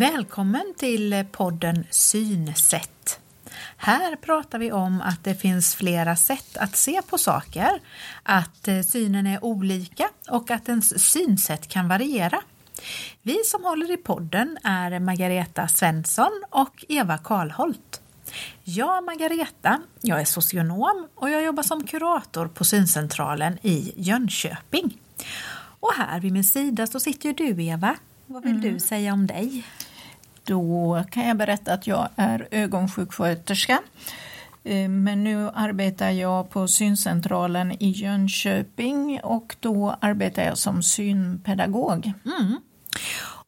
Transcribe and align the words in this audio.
Välkommen 0.00 0.74
till 0.76 1.24
podden 1.32 1.84
Synsätt. 1.90 3.20
Här 3.76 4.16
pratar 4.16 4.58
vi 4.58 4.72
om 4.72 5.00
att 5.00 5.24
det 5.24 5.34
finns 5.34 5.74
flera 5.74 6.16
sätt 6.16 6.56
att 6.56 6.76
se 6.76 7.02
på 7.02 7.18
saker, 7.18 7.80
att 8.22 8.68
eh, 8.68 8.80
synen 8.80 9.26
är 9.26 9.44
olika 9.44 10.08
och 10.28 10.50
att 10.50 10.68
ens 10.68 11.10
synsätt 11.10 11.68
kan 11.68 11.88
variera. 11.88 12.42
Vi 13.22 13.38
som 13.44 13.64
håller 13.64 13.90
i 13.90 13.96
podden 13.96 14.58
är 14.64 14.98
Margareta 15.00 15.68
Svensson 15.68 16.42
och 16.50 16.84
Eva 16.88 17.18
Karlholt. 17.18 18.00
Jag 18.64 19.04
Margareta, 19.04 19.82
jag 20.00 20.20
är 20.20 20.24
socionom 20.24 21.08
och 21.14 21.30
jag 21.30 21.42
jobbar 21.42 21.62
som 21.62 21.86
kurator 21.86 22.48
på 22.48 22.64
Syncentralen 22.64 23.58
i 23.62 23.92
Jönköping. 23.96 24.98
Och 25.80 25.92
här 25.96 26.20
vid 26.20 26.32
min 26.32 26.44
sida 26.44 26.86
så 26.86 27.00
sitter 27.00 27.32
du 27.32 27.64
Eva. 27.64 27.96
Vad 28.26 28.42
vill 28.42 28.56
mm. 28.56 28.72
du 28.72 28.80
säga 28.80 29.12
om 29.12 29.26
dig? 29.26 29.64
Då 30.44 31.04
kan 31.10 31.28
jag 31.28 31.36
berätta 31.36 31.72
att 31.72 31.86
jag 31.86 32.08
är 32.16 32.48
ögonsjuksköterska. 32.50 33.78
Eh, 34.64 34.88
men 34.88 35.24
nu 35.24 35.48
arbetar 35.54 36.10
jag 36.10 36.50
på 36.50 36.68
syncentralen 36.68 37.72
i 37.82 37.90
Jönköping 37.90 39.20
och 39.22 39.56
då 39.60 39.96
arbetar 40.00 40.42
jag 40.42 40.58
som 40.58 40.82
synpedagog. 40.82 42.12
Mm. 42.24 42.56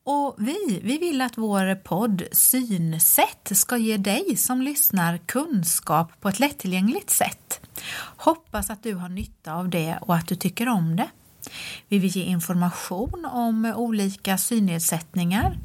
Och 0.05 0.35
vi, 0.39 0.81
vi 0.83 0.99
vill 0.99 1.21
att 1.21 1.39
vår 1.39 1.75
podd 1.75 2.23
Synsätt 2.33 3.51
ska 3.53 3.77
ge 3.77 3.97
dig 3.97 4.37
som 4.37 4.63
lyssnar 4.63 5.19
kunskap 5.19 6.21
på 6.21 6.29
ett 6.29 6.41
lättillgängligt 6.41 7.11
sätt. 7.11 7.61
Hoppas 8.17 8.71
att 8.71 8.83
du 8.83 8.95
har 8.95 9.09
nytta 9.09 9.55
av 9.55 9.69
det 9.69 9.99
och 10.01 10.15
att 10.15 10.29
du 10.29 10.35
tycker 10.35 10.69
om 10.69 10.97
det. 10.97 11.09
Vi 11.89 11.99
vill 11.99 12.17
ge 12.17 12.23
information 12.23 13.25
om 13.25 13.65
olika 13.77 14.39
synnedsättningar, 14.39 15.59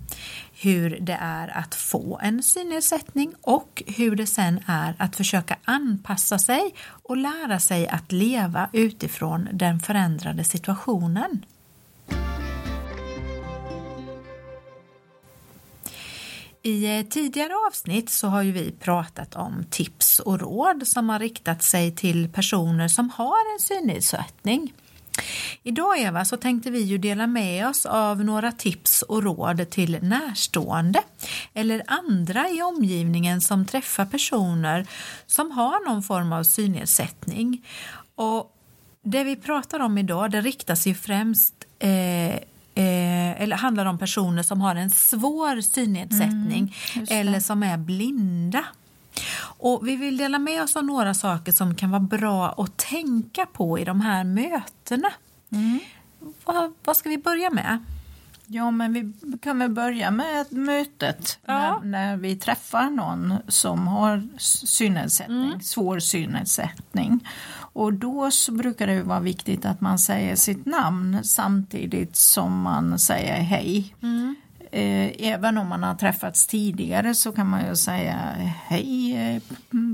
hur 0.59 0.97
det 1.01 1.17
är 1.21 1.57
att 1.57 1.75
få 1.75 2.19
en 2.23 2.43
synnedsättning 2.43 3.33
och 3.41 3.83
hur 3.87 4.15
det 4.15 4.27
sen 4.27 4.59
är 4.67 4.95
att 4.99 5.15
försöka 5.15 5.57
anpassa 5.63 6.39
sig 6.39 6.73
och 6.87 7.17
lära 7.17 7.59
sig 7.59 7.87
att 7.87 8.11
leva 8.11 8.69
utifrån 8.73 9.47
den 9.51 9.79
förändrade 9.79 10.43
situationen. 10.43 11.45
I 16.61 16.97
eh, 16.97 17.05
tidigare 17.05 17.53
avsnitt 17.67 18.09
så 18.09 18.27
har 18.27 18.41
ju 18.41 18.51
vi 18.51 18.71
pratat 18.71 19.35
om 19.35 19.65
tips 19.69 20.19
och 20.19 20.39
råd 20.39 20.87
som 20.87 21.09
har 21.09 21.19
riktat 21.19 21.63
sig 21.63 21.95
till 21.95 22.29
personer 22.29 22.87
som 22.87 23.09
har 23.09 23.53
en 23.53 23.59
synnedsättning. 23.59 24.73
Idag 25.67 25.99
Eva 25.99 26.25
så 26.25 26.37
tänkte 26.37 26.71
vi 26.71 26.81
ju 26.81 26.97
dela 26.97 27.27
med 27.27 27.67
oss 27.67 27.85
av 27.85 28.25
några 28.25 28.51
tips 28.51 29.01
och 29.01 29.23
råd 29.23 29.69
till 29.69 29.99
närstående 30.01 31.01
eller 31.53 31.83
andra 31.87 32.49
i 32.49 32.61
omgivningen 32.61 33.41
som 33.41 33.65
träffar 33.65 34.05
personer 34.05 34.87
som 35.25 35.51
har 35.51 35.89
någon 35.89 36.03
form 36.03 36.33
av 36.33 36.43
synnedsättning. 36.43 37.65
Och 38.15 38.55
det 39.03 39.23
vi 39.23 39.35
pratar 39.35 39.79
om 39.79 39.97
idag 39.97 40.31
det 40.31 40.41
riktas 40.41 40.87
ju 40.87 40.95
främst 40.95 41.53
eh, 41.79 42.35
eh, 42.35 43.41
eller 43.41 43.55
handlar 43.55 43.85
om 43.85 43.97
personer 43.97 44.43
som 44.43 44.61
har 44.61 44.75
en 44.75 44.89
svår 44.89 45.61
synnedsättning 45.61 46.75
mm, 46.95 47.07
eller 47.09 47.39
som 47.39 47.63
är 47.63 47.77
blinda. 47.77 48.65
Och 49.39 49.87
vi 49.87 49.95
vill 49.95 50.17
dela 50.17 50.39
med 50.39 50.63
oss 50.63 50.75
av 50.75 50.85
några 50.85 51.13
saker 51.13 51.51
som 51.51 51.75
kan 51.75 51.91
vara 51.91 51.99
bra 51.99 52.55
att 52.57 52.77
tänka 52.77 53.45
på 53.45 53.79
i 53.79 53.85
de 53.85 54.01
här 54.01 54.23
mötena. 54.23 55.11
Mm. 55.51 55.79
Vad, 56.45 56.73
vad 56.83 56.97
ska 56.97 57.09
vi 57.09 57.17
börja 57.17 57.49
med? 57.49 57.79
Ja, 58.49 58.71
men 58.71 58.93
vi 58.93 59.13
kan 59.41 59.59
väl 59.59 59.69
börja 59.69 60.11
med 60.11 60.45
mötet 60.49 61.39
ja. 61.45 61.79
när, 61.83 61.89
när, 61.89 62.17
vi 62.17 62.35
träffar 62.35 62.89
någon 62.89 63.33
som 63.47 63.87
har 63.87 64.27
synnedsättning, 64.37 65.47
mm. 65.47 65.61
svår 65.61 65.99
synnedsättning. 65.99 67.27
Och 67.73 67.93
då 67.93 68.31
så 68.31 68.51
brukar 68.51 68.87
det 68.87 69.03
vara 69.03 69.19
viktigt 69.19 69.65
att 69.65 69.81
man 69.81 69.99
säger 69.99 70.35
sitt 70.35 70.65
namn 70.65 71.23
samtidigt 71.23 72.15
som 72.15 72.61
man 72.61 72.99
säger 72.99 73.41
hej. 73.41 73.95
Mm. 74.01 74.35
Eh, 74.71 75.11
även 75.33 75.57
om 75.57 75.67
man 75.67 75.83
har 75.83 75.95
träffats 75.95 76.47
tidigare 76.47 77.15
så 77.15 77.31
kan 77.31 77.49
man 77.49 77.67
ju 77.67 77.75
säga 77.75 78.15
hej 78.67 79.15
eh, 79.15 79.41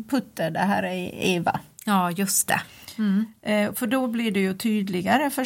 Putte, 0.10 0.50
det 0.50 0.60
här 0.60 0.84
är 0.84 1.10
Eva. 1.14 1.60
Ja, 1.86 2.12
just 2.12 2.48
det. 2.48 2.62
Mm. 2.98 3.26
Eh, 3.42 3.74
för 3.74 3.88
då 3.88 4.08
blir 4.08 4.32
det 4.32 4.40
ju 4.40 4.54
tydligare 4.54 5.30
för, 5.30 5.46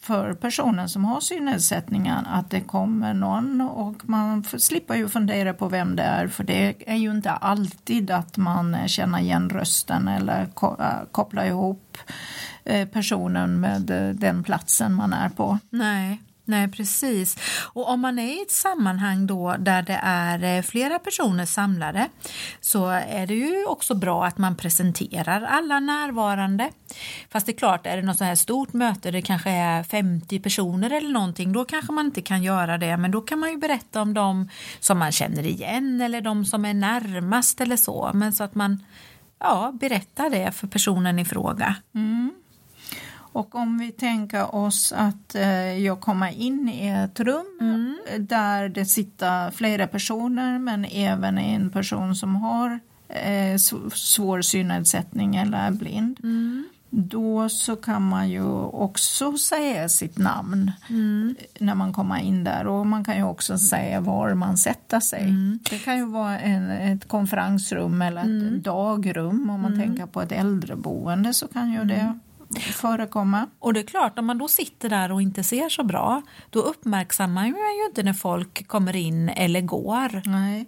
för 0.00 0.34
personen 0.34 0.88
som 0.88 1.04
har 1.04 1.20
synnedsättningar 1.20 2.26
att 2.30 2.50
det 2.50 2.60
kommer 2.60 3.14
någon 3.14 3.60
och 3.60 4.08
man 4.08 4.44
slipper 4.44 4.94
ju 4.94 5.08
fundera 5.08 5.54
på 5.54 5.68
vem 5.68 5.96
det 5.96 6.02
är 6.02 6.28
för 6.28 6.44
det 6.44 6.74
är 6.86 6.96
ju 6.96 7.10
inte 7.10 7.30
alltid 7.30 8.10
att 8.10 8.36
man 8.36 8.88
känner 8.88 9.18
igen 9.18 9.50
rösten 9.50 10.08
eller 10.08 10.46
kopplar 11.10 11.44
ihop 11.44 11.98
personen 12.92 13.60
med 13.60 13.82
den 14.14 14.44
platsen 14.44 14.94
man 14.94 15.12
är 15.12 15.28
på. 15.28 15.58
Nej. 15.70 16.20
Nej, 16.46 16.68
precis. 16.68 17.36
Och 17.72 17.88
om 17.88 18.00
man 18.00 18.18
är 18.18 18.38
i 18.38 18.42
ett 18.42 18.50
sammanhang 18.50 19.26
då 19.26 19.56
där 19.58 19.82
det 19.82 20.00
är 20.02 20.56
eh, 20.56 20.62
flera 20.62 20.98
personer 20.98 21.46
samlade 21.46 22.08
så 22.60 22.88
är 22.88 23.26
det 23.26 23.34
ju 23.34 23.66
också 23.66 23.94
bra 23.94 24.24
att 24.24 24.38
man 24.38 24.56
presenterar 24.56 25.42
alla 25.42 25.80
närvarande. 25.80 26.70
Fast 27.30 27.46
det 27.46 27.52
är 27.52 27.56
klart, 27.56 27.86
är 27.86 27.96
det 27.96 28.02
något 28.02 28.18
så 28.18 28.24
här 28.24 28.34
stort 28.34 28.72
möte, 28.72 29.10
det 29.10 29.22
kanske 29.22 29.50
är 29.50 29.82
50 29.82 30.40
personer 30.40 30.90
eller 30.90 31.10
någonting, 31.10 31.52
då 31.52 31.64
kanske 31.64 31.92
man 31.92 32.06
inte 32.06 32.22
kan 32.22 32.42
göra 32.42 32.78
det. 32.78 32.96
Men 32.96 33.10
då 33.10 33.20
kan 33.20 33.38
man 33.38 33.50
ju 33.50 33.56
berätta 33.56 34.02
om 34.02 34.14
dem 34.14 34.48
som 34.80 34.98
man 34.98 35.12
känner 35.12 35.46
igen 35.46 36.00
eller 36.00 36.20
de 36.20 36.44
som 36.44 36.64
är 36.64 36.74
närmast 36.74 37.60
eller 37.60 37.76
så. 37.76 38.10
Men 38.14 38.32
så 38.32 38.44
att 38.44 38.54
man 38.54 38.84
ja, 39.38 39.72
berättar 39.80 40.30
det 40.30 40.52
för 40.52 40.66
personen 40.66 41.18
i 41.18 41.24
fråga. 41.24 41.76
Mm. 41.94 42.32
Och 43.34 43.54
om 43.54 43.78
vi 43.78 43.92
tänker 43.92 44.54
oss 44.54 44.92
att 44.96 45.34
eh, 45.34 45.78
jag 45.78 46.00
kommer 46.00 46.40
in 46.40 46.68
i 46.68 46.88
ett 46.88 47.20
rum 47.20 47.58
mm. 47.60 47.98
där 48.18 48.68
det 48.68 48.84
sitter 48.84 49.50
flera 49.50 49.86
personer 49.86 50.58
men 50.58 50.84
även 50.84 51.38
en 51.38 51.70
person 51.70 52.16
som 52.16 52.36
har 52.36 52.80
eh, 53.08 53.56
svår 53.94 54.42
synnedsättning 54.42 55.36
eller 55.36 55.58
är 55.58 55.70
blind. 55.70 56.20
Mm. 56.22 56.64
Då 56.90 57.48
så 57.48 57.76
kan 57.76 58.02
man 58.02 58.30
ju 58.30 58.44
också 58.62 59.36
säga 59.36 59.88
sitt 59.88 60.18
namn 60.18 60.72
mm. 60.88 61.36
när 61.58 61.74
man 61.74 61.92
kommer 61.92 62.18
in 62.18 62.44
där 62.44 62.66
och 62.66 62.86
man 62.86 63.04
kan 63.04 63.16
ju 63.16 63.24
också 63.24 63.58
säga 63.58 64.00
var 64.00 64.34
man 64.34 64.56
sätter 64.58 65.00
sig. 65.00 65.22
Mm. 65.22 65.58
Det 65.70 65.78
kan 65.78 65.96
ju 65.96 66.06
vara 66.06 66.38
en, 66.38 66.70
ett 66.70 67.08
konferensrum 67.08 68.02
eller 68.02 68.20
ett 68.20 68.26
mm. 68.26 68.62
dagrum 68.62 69.50
om 69.50 69.60
man 69.60 69.74
mm. 69.74 69.86
tänker 69.86 70.06
på 70.06 70.22
ett 70.22 70.32
äldreboende 70.32 71.34
så 71.34 71.48
kan 71.48 71.72
ju 71.72 71.84
det 71.84 72.18
förekomma. 72.60 73.48
Och 73.58 73.74
det 73.74 73.80
är 73.80 73.86
klart, 73.86 74.18
om 74.18 74.26
man 74.26 74.38
då 74.38 74.48
sitter 74.48 74.88
där 74.88 75.12
och 75.12 75.22
inte 75.22 75.42
ser 75.42 75.68
så 75.68 75.84
bra, 75.84 76.22
då 76.50 76.60
uppmärksammar 76.60 77.42
man 77.42 77.76
ju 77.76 77.86
inte 77.88 78.02
när 78.02 78.12
folk 78.12 78.68
kommer 78.68 78.96
in 78.96 79.28
eller 79.28 79.60
går. 79.60 80.22
Nej. 80.24 80.66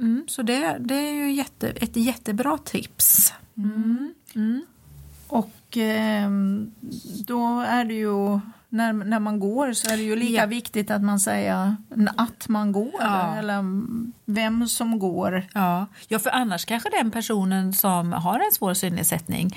Mm, 0.00 0.24
så 0.28 0.42
det, 0.42 0.76
det 0.80 0.94
är 0.94 1.12
ju 1.12 1.32
jätte, 1.32 1.68
ett 1.68 1.96
jättebra 1.96 2.58
tips. 2.58 3.32
Mm. 3.56 4.14
Mm. 4.34 4.66
Och 5.28 5.76
eh, 5.76 6.30
då 7.26 7.60
är 7.60 7.84
det 7.84 7.94
ju 7.94 8.40
när, 8.68 8.92
när 8.92 9.20
man 9.20 9.40
går 9.40 9.72
så 9.72 9.90
är 9.90 9.96
det 9.96 10.02
ju 10.02 10.16
lika 10.16 10.42
ja. 10.42 10.46
viktigt 10.46 10.90
att 10.90 11.02
man 11.02 11.20
säger 11.20 11.76
att 12.16 12.48
man 12.48 12.72
går 12.72 12.94
ja. 13.00 13.36
eller 13.36 13.64
vem 14.24 14.68
som 14.68 14.98
går. 14.98 15.46
Ja. 15.52 15.86
ja, 16.08 16.18
för 16.18 16.30
annars 16.30 16.64
kanske 16.64 16.90
den 16.90 17.10
personen 17.10 17.72
som 17.72 18.12
har 18.12 18.38
en 18.38 18.52
svår 18.52 18.74
synnedsättning 18.74 19.56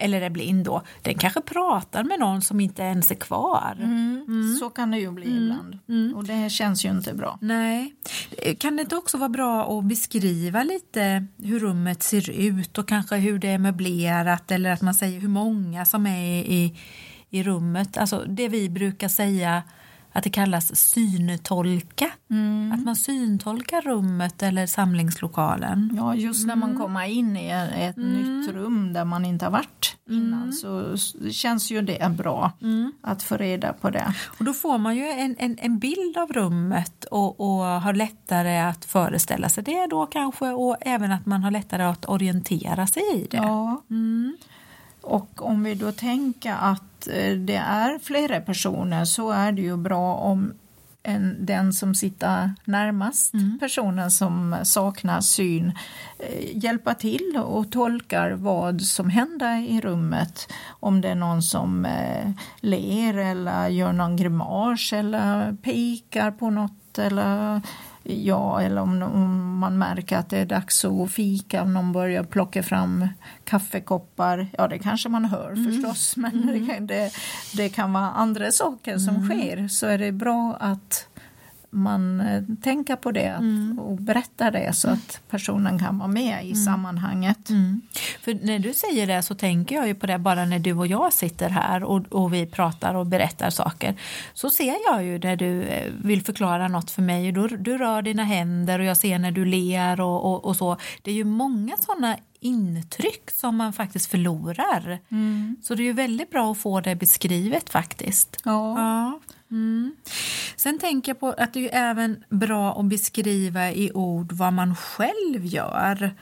eller 0.00 0.20
är 0.20 0.30
blind 0.30 0.64
då, 0.64 0.82
den 1.02 1.14
kanske 1.14 1.40
pratar 1.40 2.04
med 2.04 2.20
någon 2.20 2.42
som 2.42 2.60
inte 2.60 2.82
ens 2.82 3.10
är 3.10 3.14
kvar. 3.14 3.76
Mm, 3.78 4.24
mm. 4.28 4.56
Så 4.56 4.70
kan 4.70 4.90
det 4.90 4.98
ju 4.98 5.10
bli 5.10 5.26
mm, 5.26 5.42
ibland 5.42 5.78
mm. 5.88 6.16
och 6.16 6.24
det 6.24 6.50
känns 6.50 6.84
ju 6.84 6.90
inte 6.90 7.14
bra. 7.14 7.38
Nej. 7.40 7.94
Kan 8.58 8.76
det 8.76 8.82
inte 8.82 8.96
också 8.96 9.18
vara 9.18 9.28
bra 9.28 9.78
att 9.78 9.84
beskriva 9.84 10.62
lite 10.62 11.26
hur 11.36 11.60
rummet 11.60 12.02
ser 12.02 12.30
ut 12.30 12.78
och 12.78 12.88
kanske 12.88 13.16
hur 13.16 13.38
det 13.38 13.48
är 13.48 13.58
möblerat 13.58 14.50
eller 14.50 14.70
att 14.70 14.82
man 14.82 14.94
säger 14.94 15.20
hur 15.20 15.28
många 15.28 15.84
som 15.84 16.06
är 16.06 16.40
i, 16.40 16.78
i 17.30 17.42
rummet. 17.42 17.96
Alltså 17.96 18.24
det 18.28 18.48
vi 18.48 18.68
brukar 18.68 19.08
säga 19.08 19.62
att 20.12 20.24
det 20.24 20.30
kallas 20.30 20.76
syntolka. 20.76 22.10
Mm. 22.30 22.72
Att 22.72 22.84
man 22.84 22.96
syntolkar 22.96 23.80
rummet 23.82 24.42
eller 24.42 24.66
samlingslokalen. 24.66 25.92
Ja, 25.96 26.14
just 26.14 26.46
när 26.46 26.56
man 26.56 26.70
mm. 26.70 26.82
kommer 26.82 27.06
in 27.06 27.36
i 27.36 27.48
ett 27.74 27.96
mm. 27.96 28.12
nytt 28.12 28.50
rum 28.50 28.92
där 28.92 29.04
man 29.04 29.24
inte 29.24 29.44
har 29.44 29.52
varit 29.52 29.96
innan 30.10 30.42
mm. 30.42 30.52
så 30.52 30.96
känns 31.30 31.70
ju 31.70 31.82
det 31.82 32.10
bra 32.16 32.52
mm. 32.62 32.92
att 33.02 33.22
få 33.22 33.36
reda 33.36 33.72
på 33.72 33.90
det. 33.90 34.14
Och 34.38 34.44
då 34.44 34.52
får 34.52 34.78
man 34.78 34.96
ju 34.96 35.08
en, 35.08 35.36
en, 35.38 35.58
en 35.60 35.78
bild 35.78 36.16
av 36.16 36.32
rummet 36.32 37.04
och, 37.04 37.40
och 37.40 37.64
har 37.64 37.94
lättare 37.94 38.58
att 38.58 38.84
föreställa 38.84 39.48
sig 39.48 39.64
det 39.64 39.86
då 39.86 40.06
kanske 40.06 40.48
och 40.50 40.76
även 40.80 41.12
att 41.12 41.26
man 41.26 41.42
har 41.42 41.50
lättare 41.50 41.82
att 41.82 42.08
orientera 42.08 42.86
sig 42.86 43.02
i 43.14 43.26
det. 43.30 43.36
Ja. 43.36 43.82
Och 45.02 45.42
om 45.46 45.62
vi 45.62 45.74
då 45.74 45.92
tänker 45.92 46.52
att 46.60 47.08
eh, 47.08 47.32
det 47.36 47.56
är 47.56 47.98
flera 47.98 48.40
personer 48.40 49.04
så 49.04 49.30
är 49.30 49.52
det 49.52 49.62
ju 49.62 49.76
bra 49.76 50.14
om 50.14 50.52
en, 51.02 51.36
den 51.46 51.72
som 51.72 51.94
sitter 51.94 52.54
närmast 52.64 53.34
Mm. 53.34 53.58
personen 53.58 54.10
som 54.10 54.56
saknar 54.64 55.20
syn 55.20 55.72
eh, 56.18 56.56
hjälpa 56.64 56.94
till 56.94 57.40
och 57.44 57.72
tolkar 57.72 58.30
vad 58.30 58.82
som 58.82 59.10
händer 59.10 59.56
i 59.56 59.80
rummet. 59.80 60.52
Om 60.80 61.00
det 61.00 61.08
är 61.08 61.14
någon 61.14 61.42
som 61.42 61.84
eh, 61.84 62.30
ler 62.60 63.16
eller 63.18 63.68
gör 63.68 63.92
någon 63.92 64.16
grimas 64.16 64.92
eller 64.92 65.52
pekar 65.62 66.30
på 66.30 66.50
något 66.50 66.98
eller 66.98 67.60
Ja, 68.02 68.60
eller 68.60 68.80
om, 68.80 69.02
om 69.02 69.58
man 69.58 69.78
märker 69.78 70.16
att 70.16 70.30
det 70.30 70.38
är 70.38 70.46
dags 70.46 70.84
att 70.84 71.10
fika, 71.10 71.62
om 71.62 71.74
någon 71.74 71.92
börjar 71.92 72.24
plocka 72.24 72.62
fram 72.62 73.08
kaffekoppar. 73.44 74.48
Ja, 74.58 74.68
det 74.68 74.78
kanske 74.78 75.08
man 75.08 75.24
hör 75.24 75.54
förstås, 75.54 76.16
men 76.16 76.66
kan, 76.66 76.86
det, 76.86 77.12
det 77.56 77.68
kan 77.68 77.92
vara 77.92 78.10
andra 78.10 78.50
saker 78.52 78.98
som 78.98 79.28
sker. 79.28 79.68
Så 79.68 79.86
är 79.86 79.98
det 79.98 80.12
bra 80.12 80.56
att 80.60 81.06
man 81.70 82.20
eh, 82.20 82.42
tänker 82.62 82.96
på 82.96 83.12
det 83.12 83.28
att, 83.28 83.78
och 83.78 83.96
berättar 83.96 84.50
det 84.50 84.72
så 84.72 84.90
att 84.90 85.20
personen 85.28 85.78
kan 85.78 85.98
vara 85.98 86.08
med 86.08 86.46
i 86.46 86.54
sammanhanget. 86.54 87.50
Mm. 87.50 87.80
För 88.20 88.46
när 88.46 88.58
du 88.58 88.72
säger 88.74 89.06
det 89.06 89.22
så 89.22 89.34
tänker 89.34 89.74
jag 89.74 89.86
ju 89.86 89.94
på 89.94 90.06
det 90.06 90.18
bara 90.18 90.44
när 90.44 90.58
du 90.58 90.72
och 90.72 90.86
jag 90.86 91.12
sitter 91.12 91.48
här 91.48 91.84
och, 91.84 92.12
och 92.12 92.34
vi 92.34 92.46
pratar 92.46 92.94
och 92.94 93.06
berättar 93.06 93.50
saker. 93.50 93.94
Så 94.34 94.50
ser 94.50 94.76
jag 94.86 95.04
ju 95.04 95.18
när 95.18 95.36
du 95.36 95.62
eh, 95.62 95.92
vill 96.02 96.22
förklara 96.22 96.68
något 96.68 96.90
för 96.90 97.02
mig 97.02 97.28
och 97.28 97.48
du, 97.48 97.56
du 97.56 97.78
rör 97.78 98.02
dina 98.02 98.24
händer 98.24 98.78
och 98.78 98.84
jag 98.84 98.96
ser 98.96 99.18
när 99.18 99.30
du 99.30 99.44
ler 99.44 100.00
och, 100.00 100.24
och, 100.24 100.44
och 100.44 100.56
så. 100.56 100.76
Det 101.02 101.10
är 101.10 101.14
ju 101.14 101.24
många 101.24 101.76
sådana 101.76 102.16
intryck 102.40 103.30
som 103.30 103.56
man 103.56 103.72
faktiskt 103.72 104.10
förlorar. 104.10 104.98
Så 105.62 105.74
det 105.74 105.82
är 105.82 105.84
ju 105.84 105.92
väldigt 105.92 106.30
bra 106.30 106.52
att 106.52 106.58
få 106.58 106.80
det 106.80 106.94
beskrivet 106.94 107.70
faktiskt. 107.70 108.36
Ja. 108.44 108.78
Ja. 108.78 109.20
Mm. 109.50 109.96
Sen 110.60 110.78
tänker 110.78 111.10
jag 111.10 111.20
på 111.20 111.28
att 111.38 111.52
det 111.52 111.74
är 111.74 111.90
även 111.90 112.24
bra 112.28 112.80
att 112.80 112.84
beskriva 112.84 113.70
i 113.70 113.92
ord 113.94 114.32
vad 114.32 114.52
man 114.52 114.76
själv 114.76 115.44
gör. 115.44 116.14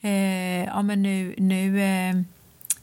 Eh, 0.00 0.64
ja, 0.64 0.82
men 0.82 1.02
nu... 1.02 1.34
nu 1.38 1.80
eh, 1.80 2.16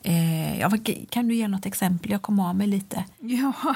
eh, 0.04 0.60
ja, 0.60 0.72
kan 1.10 1.28
du 1.28 1.36
ge 1.36 1.48
något 1.48 1.66
exempel? 1.66 2.12
Jag 2.12 2.22
kom 2.22 2.40
av 2.40 2.56
mig 2.56 2.68
lite. 2.68 3.04
Ja, 3.20 3.54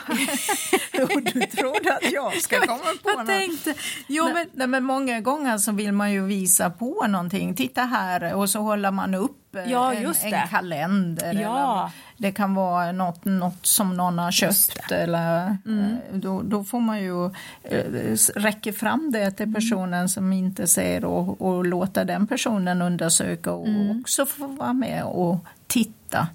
du 1.33 1.41
trodde 1.41 1.95
att 1.95 2.11
jag 2.11 2.41
ska 2.41 2.59
komma 2.59 2.79
på 3.03 3.09
Jag 3.17 3.25
tänkte... 3.25 3.73
Jo, 4.07 4.29
men, 4.33 4.47
nej, 4.53 4.67
men 4.67 4.83
många 4.83 5.21
gånger 5.21 5.57
så 5.57 5.71
vill 5.71 5.91
man 5.91 6.11
ju 6.11 6.25
visa 6.25 6.69
på 6.69 7.07
någonting. 7.07 7.55
Titta 7.55 7.81
här 7.81 8.33
och 8.33 8.49
så 8.49 8.59
håller 8.59 8.91
man 8.91 9.15
upp 9.15 9.48
Ja, 9.67 9.93
en, 9.93 10.03
just 10.03 10.23
en 10.23 10.31
det. 10.31 10.47
kalender. 10.49 11.33
Ja. 11.33 11.39
Eller 11.39 11.89
det 12.17 12.31
kan 12.31 12.55
vara 12.55 12.91
något, 12.91 13.25
något 13.25 13.65
som 13.65 13.97
någon 13.97 14.19
har 14.19 14.31
köpt. 14.31 14.91
Eller, 14.91 15.57
Mm. 15.65 15.81
eh, 16.11 16.15
då, 16.17 16.41
då 16.41 16.63
får 16.63 16.79
man 16.79 16.99
ju 16.99 17.25
eh, 17.63 18.15
räcka 18.35 18.73
fram 18.73 19.11
det 19.11 19.19
Mm. 19.21 19.33
till 19.33 19.53
personen 19.53 20.09
som 20.09 20.33
inte 20.33 20.67
ser 20.67 21.05
och, 21.05 21.41
och 21.41 21.65
låta 21.65 22.03
den 22.05 22.27
personen 22.27 22.81
undersöka 22.81 23.51
och 23.51 23.67
Mm. 23.67 23.99
också 24.01 24.25
få 24.25 24.47
vara 24.47 24.73
med 24.73 25.03
och 25.03 25.37
titta 25.67 26.27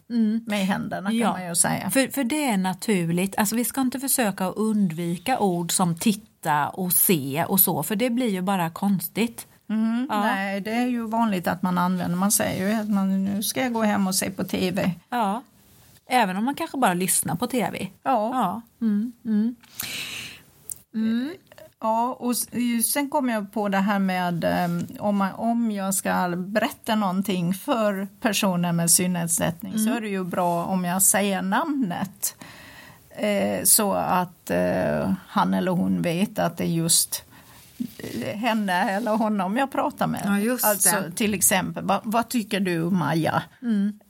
med 0.47 0.67
händerna 0.67 1.09
kan 1.11 1.19
Ja. 1.19 1.33
man 1.33 1.47
ju 1.49 1.55
säga. 1.55 1.91
För, 1.91 2.09
för 2.13 2.25
det 2.25 2.45
är 2.45 2.57
naturligt. 2.57 3.39
Alltså, 3.39 3.57
vi 3.57 3.65
ska 3.65 3.81
inte 3.81 4.01
försöka 4.01 4.45
undvika 4.49 5.39
ord 5.39 5.73
som 5.73 5.97
titta 5.97 6.69
och 6.69 6.93
se 6.93 7.45
och 7.49 7.61
så, 7.61 7.83
för 7.83 7.97
det 7.97 8.11
blir 8.11 8.29
ju 8.29 8.43
bara 8.43 8.71
konstigt. 8.71 9.47
Mm, 9.75 10.07
Ja. 10.11 10.21
Nej, 10.21 10.61
det 10.61 10.71
är 10.71 10.87
ju 10.87 11.07
vanligt 11.07 11.47
att 11.47 11.63
man 11.63 11.79
använder, 11.79 12.17
man 12.17 12.33
säger 12.33 12.69
ju 12.69 12.75
att 12.81 12.89
man, 12.89 13.25
nu 13.25 13.43
ska 13.43 13.63
jag 13.63 13.73
gå 13.73 13.83
hem 13.83 14.07
och 14.07 14.15
se 14.15 14.31
på 14.31 14.45
tv. 14.45 14.91
Ja. 15.11 15.43
Även 16.07 16.37
om 16.37 16.45
man 16.45 16.55
kanske 16.55 16.79
bara 16.79 16.95
lyssnar 16.95 17.35
på 17.37 17.47
tv. 17.47 17.89
Ja, 18.03 18.31
Ja. 18.35 18.63
Mm, 18.87 19.13
mm. 19.25 19.57
ja 21.81 22.17
och 22.21 22.31
s- 22.31 22.49
sen 22.93 23.11
kom 23.11 23.29
jag 23.29 23.53
på 23.53 23.69
det 23.69 23.79
här 23.79 23.99
med 23.99 24.45
eh, 24.45 25.03
om, 25.03 25.17
man, 25.17 25.33
om 25.35 25.71
jag 25.71 25.95
ska 25.95 26.29
berätta 26.37 26.95
någonting 26.95 27.55
för 27.55 28.09
personer 28.21 28.73
med 28.73 28.91
synnedsättning 28.91 29.79
så 29.79 29.91
är 29.95 30.01
det 30.01 30.09
ju 30.09 30.25
bra 30.25 30.65
om 30.65 30.85
jag 30.85 31.03
säger 31.03 31.43
namnet 31.43 32.37
eh, 33.11 33.65
så 33.65 33.93
att 33.93 34.51
eh, 34.51 35.13
han 35.27 35.55
eller 35.55 35.73
hon 35.73 36.03
vet 36.03 36.39
att 36.39 36.57
det 36.57 36.65
är 36.65 36.69
just 36.69 37.23
eh, 37.31 37.34
henne 38.23 38.91
eller 38.91 39.17
honom 39.17 39.57
jag 39.57 39.73
pratar 39.73 40.07
med. 40.07 40.43
Ja, 40.45 40.59
alltså 40.63 40.97
det. 41.01 41.13
till 41.13 41.35
exempel, 41.35 41.85
vad, 41.85 42.01
vad 42.05 42.29
tycker 42.29 42.61
du 42.61 42.79
Maja? 42.79 43.43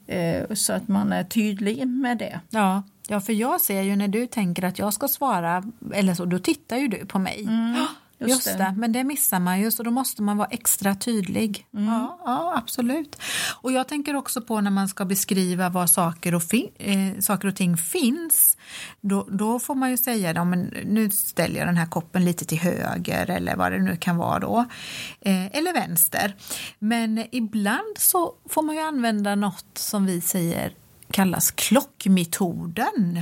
Eh, 0.07 0.53
så 0.53 0.73
att 0.73 0.87
man 0.87 1.11
är 1.11 1.23
tydlig 1.23 1.87
med 1.87 2.17
det. 2.17 2.39
Ja. 2.49 2.83
ja, 3.07 3.21
för 3.21 3.33
jag 3.33 3.61
ser 3.61 3.81
ju 3.81 3.95
när 3.95 4.07
du 4.07 4.27
tänker 4.27 4.63
att 4.63 4.79
jag 4.79 4.93
ska 4.93 5.07
svara, 5.07 5.63
eller 5.93 6.13
så, 6.13 6.25
då 6.25 6.39
tittar 6.39 6.77
ju 6.77 6.87
du 6.87 7.05
på 7.05 7.19
mig. 7.19 7.43
Mm, 7.43 7.85
just 8.19 8.29
just, 8.29 8.45
det. 8.45 8.63
det. 8.63 8.73
men 8.77 8.91
det 8.91 9.03
missar 9.03 9.39
man 9.39 9.59
ju 9.59 9.71
så 9.71 9.83
då 9.83 9.91
måste 9.91 10.21
man 10.21 10.37
vara 10.37 10.47
extra 10.47 10.95
tydlig. 10.95 11.67
Mm. 11.73 11.85
Ja, 11.87 12.19
ja, 12.25 12.53
absolut. 12.57 13.15
Och 13.61 13.71
jag 13.71 13.87
tänker 13.87 14.15
också 14.15 14.41
på 14.41 14.61
när 14.61 14.71
man 14.71 14.87
ska 14.87 15.05
beskriva 15.05 15.69
vad 15.69 15.89
saker 15.89 16.35
och, 16.35 16.43
eh, 16.77 17.19
saker 17.19 17.47
och 17.47 17.55
ting 17.55 17.77
finns. 17.77 18.57
Då, 19.01 19.27
då 19.31 19.59
får 19.59 19.75
man 19.75 19.89
ju 19.89 19.97
säga, 19.97 20.31
ja, 20.31 20.43
men 20.43 20.61
nu 20.85 21.09
ställer 21.09 21.59
jag 21.59 21.67
den 21.67 21.77
här 21.77 21.85
koppen 21.85 22.25
lite 22.25 22.45
till 22.45 22.59
höger 22.59 23.29
eller 23.29 23.55
vad 23.55 23.71
det 23.71 23.79
nu 23.79 23.97
kan 23.97 24.17
vara 24.17 24.39
då. 24.39 24.65
Eh, 25.21 25.45
eller 25.45 25.73
vänster. 25.73 26.35
Men 26.79 27.25
ibland 27.31 27.97
så 27.97 28.33
får 28.49 28.61
man 28.61 28.75
ju 28.75 28.81
använda 28.81 29.35
något 29.35 29.77
som 29.77 30.05
vi 30.05 30.21
säger 30.21 30.71
kallas 31.11 31.51
klockmetoden. 31.51 33.21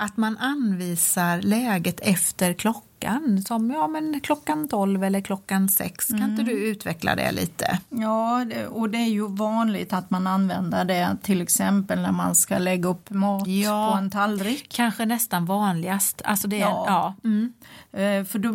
Att 0.00 0.16
man 0.16 0.38
anvisar 0.38 1.42
läget 1.42 2.00
efter 2.00 2.52
klockan, 2.52 3.42
som 3.46 3.70
ja, 3.70 3.86
men 3.88 4.20
klockan 4.20 4.68
12 4.68 5.04
eller 5.04 5.20
klockan 5.20 5.68
6. 5.68 6.06
Kan 6.06 6.22
inte 6.30 6.42
du 6.42 6.52
utveckla 6.52 7.16
det 7.16 7.32
lite? 7.32 7.78
Ja, 7.88 8.44
och 8.70 8.90
det 8.90 8.98
är 8.98 9.08
ju 9.08 9.28
vanligt 9.28 9.92
att 9.92 10.10
man 10.10 10.26
använder 10.26 10.84
det 10.84 11.16
till 11.22 11.40
exempel 11.42 12.00
när 12.02 12.12
man 12.12 12.34
ska 12.34 12.58
lägga 12.58 12.88
upp 12.88 13.10
mat 13.10 13.46
Ja. 13.48 13.90
på 13.92 13.98
en 13.98 14.10
tallrik. 14.10 14.66
Kanske 14.68 15.06
nästan 15.06 15.44
vanligast. 15.46 16.22
Alltså 16.24 16.48
det, 16.48 16.56
Ja. 16.58 16.84
ja. 16.86 17.14
Mm. 17.24 17.52
Eh, 17.92 18.24
För 18.26 18.38
då 18.38 18.50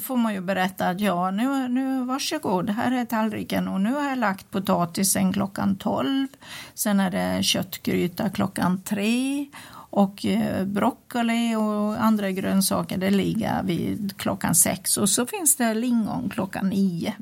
får 0.00 0.16
man 0.16 0.34
ju 0.34 0.40
berätta 0.40 0.88
att 0.88 1.00
ja, 1.00 1.30
nu, 1.30 1.68
nu 1.68 2.04
varsågod, 2.04 2.70
här 2.70 2.92
är 2.92 3.04
tallriken 3.04 3.68
och 3.68 3.80
nu 3.80 3.92
har 3.94 4.08
jag 4.08 4.18
lagt 4.18 4.50
potatisen 4.50 5.32
klockan 5.32 5.76
12. 5.76 6.26
Sen 6.74 7.00
är 7.00 7.10
det 7.10 7.42
köttgryta 7.42 8.30
klockan 8.30 8.82
3 8.82 9.46
och 9.90 10.26
eh, 10.26 10.64
broccoli 10.64 11.54
och 11.54 12.02
andra 12.02 12.30
grönsaker 12.30 12.98
det 12.98 13.10
ligger 13.10 13.62
vid 13.62 14.16
klockan 14.16 14.54
6 14.54 14.96
och 14.96 15.08
så 15.08 15.26
finns 15.26 15.56
det 15.56 15.74
lingon 15.74 16.28
klockan 16.30 16.68
9. 16.68 17.14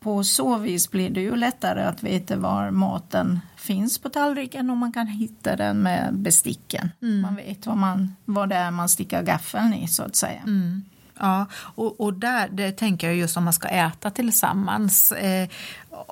På 0.00 0.24
så 0.24 0.58
vis 0.58 0.90
blir 0.90 1.10
det 1.10 1.20
ju 1.20 1.36
lättare 1.36 1.82
att 1.82 2.02
veta 2.02 2.36
var 2.36 2.70
maten 2.70 3.40
finns 3.56 3.98
på 3.98 4.08
tallriken 4.08 4.70
och 4.70 4.76
man 4.76 4.92
kan 4.92 5.06
hitta 5.06 5.56
den 5.56 5.78
med 5.78 6.14
besticken. 6.14 6.90
Man 7.22 7.36
vet 7.36 7.66
vad, 7.66 7.76
man, 7.76 8.16
vad 8.24 8.48
det 8.48 8.54
är 8.54 8.70
man 8.70 8.88
stickar 8.88 9.22
gaffeln 9.22 9.74
i 9.74 9.88
så 9.88 10.02
att 10.02 10.16
säga. 10.16 10.40
Ja, 11.20 11.46
och, 11.54 12.00
och 12.00 12.14
där 12.14 12.48
det 12.52 12.72
tänker 12.72 13.06
jag 13.06 13.16
just 13.16 13.36
om 13.36 13.44
man 13.44 13.52
ska 13.52 13.68
äta 13.68 14.10
tillsammans. 14.10 15.12
Eh, 15.12 15.48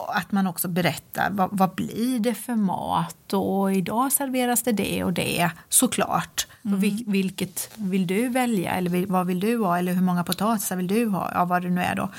att 0.08 0.32
man 0.32 0.46
också 0.46 0.68
berättar 0.68 1.30
vad, 1.30 1.48
vad 1.52 1.74
blir 1.74 2.20
det 2.20 2.34
för 2.34 2.54
mat 2.54 3.32
och 3.32 3.72
idag 3.72 4.12
serveras 4.12 4.62
det 4.62 4.72
det 4.72 5.04
och 5.04 5.12
det 5.12 5.50
såklart. 5.68 6.46
Och 6.62 6.82
vil, 6.82 7.04
vilket 7.06 7.70
vill 7.74 8.06
du 8.06 8.28
välja 8.28 8.70
eller 8.70 9.06
vad 9.06 9.26
vill 9.26 9.40
du 9.40 9.58
ha 9.58 9.78
eller 9.78 9.92
hur 9.92 10.02
många 10.02 10.24
potatisar 10.24 10.76
vill 10.76 10.86
du 10.86 11.06
ha? 11.06 11.30
Ja, 11.34 11.44
vad 11.44 11.62
det 11.62 11.70
nu 11.70 11.80
är 11.82 11.94
då. 11.94 12.10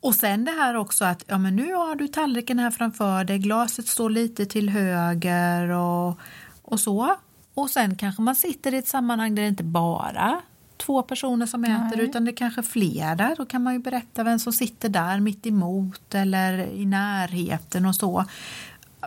Och 0.00 0.14
sen 0.14 0.44
det 0.44 0.50
här 0.50 0.76
också 0.76 1.04
att 1.04 1.24
ja, 1.26 1.38
men 1.38 1.56
nu 1.56 1.74
har 1.74 1.94
du 1.94 2.08
tallriken 2.08 2.58
här 2.58 2.70
framför 2.70 3.24
dig, 3.24 3.38
glaset 3.38 3.86
står 3.86 4.10
lite 4.10 4.46
till 4.46 4.70
höger 4.70 5.68
och, 5.68 6.18
och 6.62 6.80
så. 6.80 7.16
Och 7.54 7.70
sen 7.70 7.96
kanske 7.96 8.22
man 8.22 8.36
sitter 8.36 8.74
i 8.74 8.76
ett 8.76 8.88
sammanhang 8.88 9.34
där 9.34 9.42
det 9.42 9.48
inte 9.48 9.64
bara 9.64 10.40
två 10.86 11.02
personer 11.02 11.46
som 11.46 11.64
äter 11.64 11.96
Nej. 11.96 12.04
utan 12.04 12.24
det 12.24 12.30
är 12.30 12.36
kanske 12.36 12.62
flera. 12.62 13.34
Då 13.38 13.46
kan 13.46 13.62
man 13.62 13.72
ju 13.72 13.78
berätta 13.78 14.24
vem 14.24 14.38
som 14.38 14.52
sitter 14.52 14.88
där 14.88 15.20
mitt 15.20 15.46
emot 15.46 16.14
eller 16.14 16.58
i 16.58 16.86
närheten 16.86 17.86
och 17.86 17.94
så. 17.94 18.24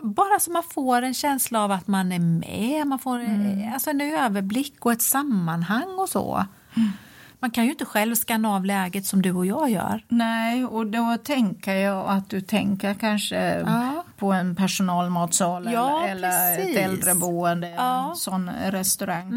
Bara 0.01 0.39
så 0.39 0.51
man 0.51 0.63
får 0.63 1.01
en 1.01 1.13
känsla 1.13 1.63
av 1.63 1.71
att 1.71 1.87
man 1.87 2.11
är 2.11 2.19
med, 2.19 2.87
man 2.87 2.99
får 2.99 3.19
eh, 3.19 3.73
alltså 3.73 3.89
en 3.89 4.01
överblick 4.01 4.85
och 4.85 4.91
ett 4.91 5.01
sammanhang 5.01 5.95
och 5.99 6.09
så. 6.09 6.45
Man 7.39 7.51
kan 7.51 7.65
ju 7.65 7.71
inte 7.71 7.85
själv 7.85 8.15
skanna 8.15 8.55
av 8.55 8.65
läget 8.65 9.05
som 9.05 9.21
du 9.21 9.31
och 9.31 9.45
jag 9.45 9.69
gör. 9.69 10.05
Nej, 10.07 10.65
och 10.65 10.87
då 10.87 11.17
tänker 11.23 11.73
jag 11.73 12.09
att 12.09 12.29
du 12.29 12.41
tänker 12.41 12.93
kanske 12.93 13.59
Ja. 13.59 14.03
På 14.19 14.31
en 14.33 14.55
personalmatsal 14.55 15.71
Ja, 15.73 16.01
eller, 16.05 16.11
eller 16.11 16.51
ett 16.51 16.57
precis. 16.65 16.77
äldreboende, 16.77 17.69
Ja. 17.69 17.99
Mm. 17.99 18.09
en 18.09 18.15
sån 18.15 18.49
restaurang. 18.49 19.29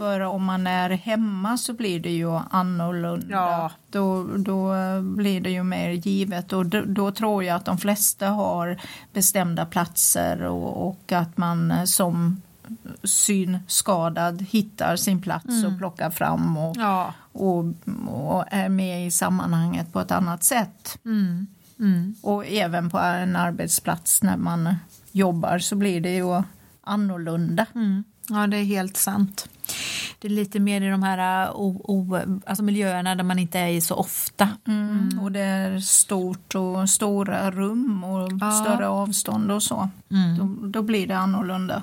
För 0.00 0.20
om 0.20 0.44
man 0.44 0.66
är 0.66 0.90
hemma 0.90 1.58
så 1.58 1.72
blir 1.72 2.00
det 2.00 2.10
ju 2.12 2.30
annorlunda. 2.50 3.26
Ja. 3.30 3.70
Då, 3.90 4.26
då 4.36 4.72
blir 5.02 5.40
det 5.40 5.50
ju 5.50 5.62
mer 5.62 5.90
givet 5.90 6.52
och 6.52 6.66
då, 6.66 6.82
då 6.86 7.10
tror 7.10 7.44
jag 7.44 7.56
att 7.56 7.64
de 7.64 7.78
flesta 7.78 8.28
har 8.28 8.80
bestämda 9.12 9.66
platser 9.66 10.42
och, 10.42 10.88
och 10.88 11.12
att 11.12 11.36
man 11.38 11.86
som 11.86 12.42
synskadad 13.04 14.42
hittar 14.50 14.96
sin 14.96 15.22
plats 15.22 15.48
Mm. 15.48 15.72
och 15.72 15.78
plockar 15.78 16.10
fram 16.10 16.56
och, 16.56 16.76
Ja. 16.76 17.14
och, 17.32 17.64
och 18.08 18.44
är 18.50 18.68
med 18.68 19.06
i 19.06 19.10
sammanhanget 19.10 19.92
på 19.92 20.00
ett 20.00 20.10
annat 20.12 20.44
sätt. 20.44 20.98
Mm. 21.04 21.46
Mm. 21.80 22.14
Och 22.22 22.46
även 22.46 22.90
på 22.90 22.98
en 22.98 23.36
arbetsplats 23.36 24.22
när 24.22 24.36
man 24.36 24.74
jobbar 25.12 25.58
så 25.58 25.76
blir 25.76 26.00
det 26.00 26.14
ju 26.14 26.42
annorlunda. 26.84 27.66
Mm. 27.74 28.04
Ja, 28.28 28.46
det 28.46 28.56
är 28.56 28.64
helt 28.64 28.96
sant. 28.96 29.48
Det 30.18 30.28
är 30.28 30.32
lite 30.32 30.60
mer 30.60 30.80
i 30.80 30.88
de 30.88 31.02
här 31.02 31.50
o, 31.54 31.80
o, 31.84 32.18
alltså 32.46 32.62
miljöerna 32.62 33.14
där 33.14 33.24
man 33.24 33.38
inte 33.38 33.58
är 33.58 33.68
i 33.68 33.80
så 33.80 33.94
ofta. 33.94 34.48
Mm. 34.66 35.20
Och 35.22 35.32
det 35.32 35.40
är 35.40 35.78
stort 35.80 36.54
och 36.54 36.90
stora 36.90 37.50
rum 37.50 38.04
och 38.04 38.32
Ja. 38.40 38.50
större 38.50 38.88
avstånd 38.88 39.50
och 39.50 39.62
så. 39.62 39.88
Mm. 40.10 40.38
Då, 40.38 40.66
då 40.68 40.82
blir 40.82 41.06
det 41.06 41.18
annorlunda. 41.18 41.82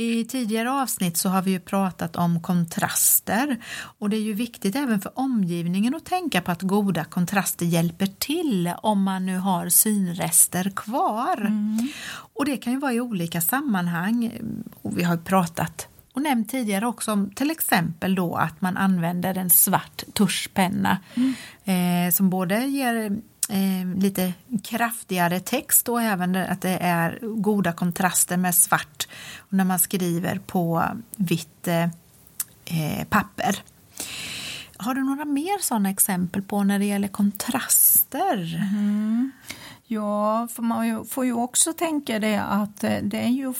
Mm. 0.00 0.18
I 0.18 0.24
tidigare 0.24 0.70
avsnitt 0.70 1.16
så 1.16 1.28
har 1.28 1.42
vi 1.42 1.50
ju 1.50 1.60
pratat 1.60 2.16
om 2.16 2.42
kontraster 2.42 3.56
och 3.98 4.10
det 4.10 4.16
är 4.16 4.20
ju 4.20 4.32
viktigt 4.32 4.76
även 4.76 5.00
för 5.00 5.12
omgivningen 5.14 5.94
att 5.94 6.04
tänka 6.04 6.40
på 6.40 6.50
att 6.50 6.62
goda 6.62 7.04
kontraster 7.04 7.66
hjälper 7.66 8.06
till 8.06 8.72
om 8.82 9.02
man 9.02 9.26
nu 9.26 9.38
har 9.38 9.68
synrester 9.68 10.72
kvar. 10.76 11.52
Och 12.34 12.44
det 12.44 12.56
kan 12.56 12.72
ju 12.72 12.78
vara 12.78 12.92
i 12.92 13.00
olika 13.00 13.40
sammanhang 13.40 14.32
och 14.82 14.98
vi 14.98 15.02
har 15.02 15.14
ju 15.14 15.22
pratat 15.22 15.88
och 16.12 16.22
nämnt 16.22 16.50
tidigare 16.50 16.86
också 16.86 17.12
om 17.12 17.30
till 17.30 17.50
exempel 17.50 18.14
då 18.14 18.34
att 18.34 18.60
man 18.60 18.76
använder 18.76 19.38
en 19.38 19.50
svart 19.50 20.02
tuschpenna 20.14 20.98
eh, 21.64 22.12
som 22.12 22.30
både 22.30 22.64
ger 22.64 23.20
eh, 23.50 23.98
lite 23.98 24.32
kraftigare 24.64 25.40
text 25.40 25.88
och 25.88 26.02
även 26.02 26.36
att 26.36 26.60
det 26.60 26.78
är 26.80 27.18
goda 27.22 27.72
kontraster 27.72 28.36
med 28.36 28.54
svart 28.54 29.08
när 29.48 29.64
man 29.64 29.78
skriver 29.78 30.38
på 30.38 30.84
vitt 31.16 31.68
eh, 31.68 31.84
eh 32.64 33.04
papper. 33.08 33.62
Har 34.76 34.94
du 34.94 35.04
några 35.04 35.24
mer 35.24 35.62
sådana 35.62 35.90
exempel 35.90 36.42
på 36.42 36.64
när 36.64 36.78
det 36.78 36.84
gäller 36.84 37.08
kontraster? 37.08 38.68
Mm. 38.72 39.30
Ja, 39.86 40.48
för 40.54 40.62
man 40.62 41.04
får 41.04 41.24
ju 41.24 41.32
också 41.32 41.72
tänka 41.72 42.18
det 42.18 42.42
att 42.42 42.84
eh, 42.84 42.98
det 43.02 43.18
är 43.18 43.28
ju 43.28 43.54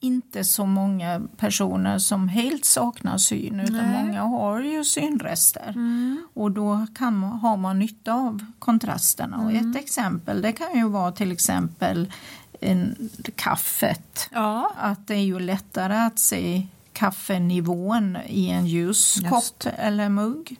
inte 0.00 0.44
så 0.44 0.66
många 0.66 1.22
personer 1.36 1.98
som 1.98 2.28
helt 2.28 2.64
saknar 2.64 3.18
syn 3.18 3.60
utan 3.60 3.76
Nej. 3.76 4.04
många 4.04 4.22
har 4.22 4.60
ju 4.60 4.84
synrester. 4.84 5.68
Mm. 5.68 6.26
Och 6.34 6.50
då 6.50 6.86
kan 6.94 7.22
har 7.22 7.56
man 7.56 7.78
nytta 7.78 8.12
av 8.12 8.44
kontrasterna. 8.58 9.36
Och 9.38 9.50
Mm. 9.50 9.70
ett 9.70 9.76
exempel 9.76 10.42
det 10.42 10.52
kan 10.52 10.74
ju 10.78 10.88
vara 10.88 11.12
till 11.12 11.32
exempel 11.32 12.12
en, 12.60 13.10
kaffet. 13.36 14.28
Ja. 14.32 14.72
Att 14.76 15.06
det 15.06 15.14
är 15.14 15.24
ju 15.24 15.40
lättare 15.40 15.96
att 15.96 16.18
se 16.18 16.66
kaffenivån 16.92 18.18
i 18.26 18.50
en 18.50 18.66
ljus 18.66 19.20
kopp 19.30 19.72
eller 19.78 20.08
mugg. 20.08 20.56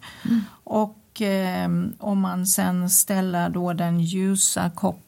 Och 0.64 1.23
eh, 1.23 1.68
om 1.99 2.21
man 2.21 2.47
sen 2.47 2.90
ställer 2.90 3.49
då 3.49 3.73
den 3.73 4.00
ljusa 4.00 4.71
koppen 4.71 5.02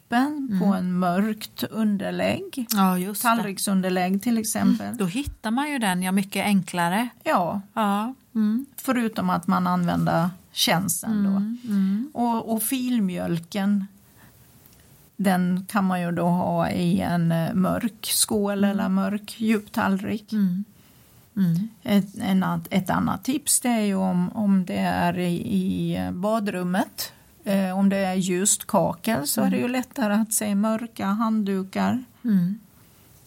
på 0.61 0.65
en 0.65 0.99
mörkt 0.99 1.63
underlägg, 1.63 2.67
ja, 2.73 2.99
just 2.99 3.23
det. 3.23 3.29
tallriksunderlägg 3.29 4.23
till 4.23 4.39
exempel. 4.39 4.97
Då 4.97 5.07
hittar 5.07 5.51
man 5.51 5.71
ju 5.71 5.79
den 5.79 6.03
ja, 6.03 6.13
mycket 6.13 6.45
enklare. 6.45 7.09
Ja, 7.25 7.61
Ja. 7.75 8.15
Mm. 8.35 8.67
förutom 8.77 9.31
att 9.31 9.47
man 9.47 9.67
använder 9.67 10.31
känseln 10.53 11.25
då. 11.25 11.31
Mm. 11.73 12.11
Och, 12.15 12.53
och 12.53 12.63
filmjölken 12.63 13.87
den 15.17 15.67
kan 15.69 15.85
man 15.85 16.01
ju 16.01 16.13
då 16.13 16.27
ha 16.27 16.71
i 16.71 17.01
en 17.01 17.33
eh, 17.33 17.55
mörk 17.55 18.07
skål 18.07 18.65
eller 18.65 18.89
mörk 18.89 19.35
djup 19.41 19.73
tallrik. 19.73 20.33
Mm. 20.33 20.65
Mm. 21.37 21.69
Ett, 21.83 22.19
en, 22.19 22.45
ett 22.71 22.91
annat 22.91 23.25
tips 23.25 23.61
det 23.61 23.69
är 23.69 23.81
ju 23.85 23.95
om, 23.95 24.31
om 24.33 24.65
det 24.65 24.79
är 24.79 25.19
i, 25.19 25.35
i 25.35 26.11
badrummet. 26.13 27.13
Eh, 27.51 27.79
om 27.79 27.89
det 27.89 27.97
är 27.97 28.15
ljust 28.15 28.67
kakel 28.67 29.27
så 29.27 29.43
är 29.43 29.51
det 29.51 29.57
ju 29.57 29.69
lättare 29.69 30.15
att 30.15 30.33
se 30.33 30.55
mörka 30.55 31.07
handdukar. 31.07 32.05
Mm. 32.25 32.59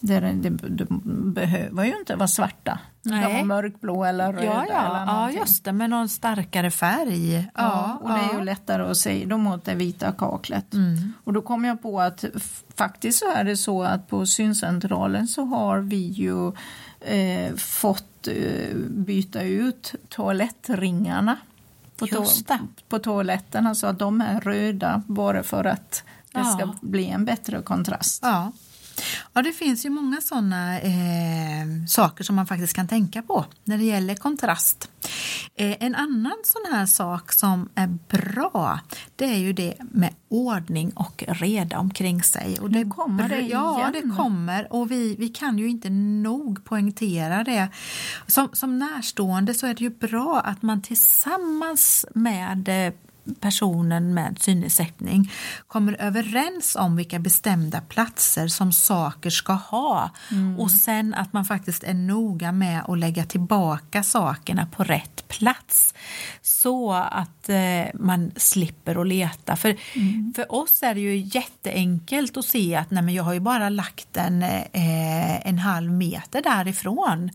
Det, 0.00 0.20
det, 0.20 0.50
det 0.50 0.86
behöver 1.08 1.84
ju 1.84 1.98
inte 1.98 2.16
vara 2.16 2.28
svarta. 2.28 2.78
Det 3.02 3.10
kan 3.10 3.20
Nej. 3.20 3.32
vara 3.32 3.44
mörkblå 3.44 4.04
eller 4.04 4.32
röda. 4.32 4.44
Ja, 4.44 4.62
eller 4.64 4.74
ja, 4.74 5.04
ja, 5.06 5.14
någonting. 5.14 5.38
just 5.38 5.64
det, 5.64 5.72
med 5.72 5.90
någon 5.90 6.08
starkare 6.08 6.70
färg. 6.70 7.50
Ja, 7.54 7.98
och 8.02 8.08
det 8.08 8.14
är 8.14 8.32
ja. 8.32 8.38
ju 8.38 8.44
lättare 8.44 8.82
att 8.82 8.96
se 8.96 9.24
då 9.26 9.36
mot 9.36 9.64
det 9.64 9.74
vita 9.74 10.12
kaklet. 10.12 10.74
Mm. 10.74 11.12
Och 11.24 11.32
då 11.32 11.42
kom 11.42 11.64
jag 11.64 11.82
på 11.82 12.00
att 12.00 12.24
faktiskt 12.74 13.18
så 13.18 13.32
är 13.32 13.44
det 13.44 13.56
så 13.56 13.82
att 13.82 14.08
på 14.08 14.26
syncentralen 14.26 15.28
så 15.28 15.44
har 15.44 15.78
vi 15.78 16.06
ju 16.06 16.52
eh, 17.00 17.54
fått 17.56 18.28
eh, 18.28 18.76
byta 18.88 19.42
ut 19.42 19.94
toalettringarna 20.08 21.36
på, 21.96 22.06
det. 22.06 22.58
på 22.88 22.98
toaletterna 22.98 23.74
så 23.74 23.86
att 23.86 23.98
de 23.98 24.20
är 24.20 24.40
röda 24.40 25.02
bara 25.06 25.42
för 25.42 25.64
att 25.64 26.02
det 26.32 26.44
ska 26.44 26.74
bli 26.80 27.06
en 27.06 27.24
bättre 27.24 27.62
kontrast. 27.62 28.22
Ja. 28.22 28.52
Ja, 29.32 29.42
det 29.42 29.52
finns 29.52 29.86
ju 29.86 29.90
många 29.90 30.20
sådana 30.20 30.80
eh, 30.80 31.66
saker 31.88 32.24
som 32.24 32.36
man 32.36 32.46
faktiskt 32.46 32.72
kan 32.76 32.88
tänka 32.88 33.22
på 33.22 33.44
när 33.64 33.78
det 33.78 33.84
gäller 33.84 34.14
kontrast. 34.14 34.90
Eh, 35.54 35.76
en 35.80 35.94
annan 35.94 36.36
sån 36.44 36.72
här 36.72 36.86
sak 36.86 37.32
som 37.32 37.68
är 37.74 37.86
bra 38.08 38.80
det 39.16 39.24
är 39.24 39.38
ju 39.38 39.52
det 39.52 39.74
med 39.80 40.14
ordning 40.28 40.90
och 40.90 41.24
reda 41.28 41.78
omkring 41.78 42.22
sig. 42.22 42.58
Och 42.60 42.70
Nu 42.70 42.84
kommer 42.90 43.28
det 43.28 43.40
Ja, 43.40 43.78
igen. 43.78 43.92
det 43.92 44.16
kommer 44.16 44.72
och 44.72 44.90
vi, 44.90 45.16
vi 45.18 45.28
kan 45.28 45.58
ju 45.58 45.68
inte 45.68 45.90
nog 45.90 46.64
poängtera 46.64 47.44
det. 47.44 47.68
Som, 48.26 48.48
som 48.52 48.78
närstående 48.78 49.54
så 49.54 49.66
är 49.66 49.74
det 49.74 49.84
ju 49.84 49.90
bra 49.90 50.40
att 50.44 50.62
man 50.62 50.82
tillsammans 50.82 52.06
med 52.14 52.86
eh, 52.86 52.92
personen 53.40 54.14
med 54.14 54.38
synnedsättning 54.40 55.32
kommer 55.66 55.96
överens 56.00 56.76
om 56.76 56.96
vilka 56.96 57.18
bestämda 57.18 57.80
platser 57.80 58.48
som 58.48 58.72
saker 58.72 59.30
ska 59.30 59.52
ha 59.52 60.10
och 60.58 60.70
sen 60.70 61.14
att 61.14 61.32
man 61.32 61.44
faktiskt 61.44 61.84
är 61.84 61.94
noga 61.94 62.52
med 62.52 62.82
att 62.88 62.98
lägga 62.98 63.24
tillbaka 63.24 64.02
sakerna 64.02 64.66
på 64.66 64.84
rätt 64.84 65.28
plats 65.28 65.94
så 66.42 66.92
att 66.92 67.48
eh, 67.48 67.84
man 67.94 68.32
slipper 68.36 69.00
att 69.00 69.06
leta. 69.06 69.56
För, 69.56 69.76
för 70.34 70.54
oss 70.54 70.82
är 70.82 70.94
det 70.94 71.00
ju 71.00 71.16
jätteenkelt 71.16 72.36
att 72.36 72.44
se 72.44 72.74
att 72.74 72.90
nej, 72.90 73.02
men 73.02 73.14
jag 73.14 73.24
har 73.24 73.34
ju 73.34 73.40
bara 73.40 73.68
lagt 73.68 74.16
en, 74.16 74.42
eh, 74.42 75.48
en 75.48 75.58
halv 75.58 75.92
meter 75.92 76.42
därifrån. 76.42 77.30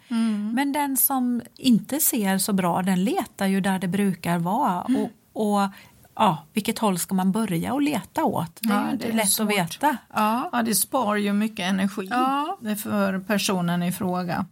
Men 0.55 0.71
den 0.71 0.97
som 0.97 1.41
inte 1.57 1.99
ser 1.99 2.37
så 2.37 2.53
bra 2.53 2.81
den 2.81 3.03
letar 3.03 3.47
ju 3.47 3.61
där 3.61 3.79
det 3.79 3.87
brukar 3.87 4.39
vara. 4.39 4.81
Och, 4.81 5.09
och 5.39 5.69
ja, 6.15 6.37
vilket 6.53 6.79
håll 6.79 6.99
ska 6.99 7.15
man 7.15 7.31
börja 7.31 7.73
och 7.73 7.81
leta 7.81 8.23
åt? 8.23 8.57
Det 8.61 8.69
är 8.69 8.73
Ja, 8.77 8.85
ju 8.85 8.91
inte 8.91 9.05
det 9.05 9.11
är 9.11 9.15
lätt 9.15 9.29
svårt. 9.29 9.47
att 9.51 9.57
veta. 9.57 9.97
Ja. 10.13 10.49
Ja, 10.51 10.63
det 10.63 10.75
spar 10.75 11.15
ju 11.15 11.33
mycket 11.33 11.59
energi 11.69 12.07
Ja. 12.09 12.57
för 12.83 13.19
personen 13.19 13.83
i 13.83 13.91
fråga. 13.91 14.45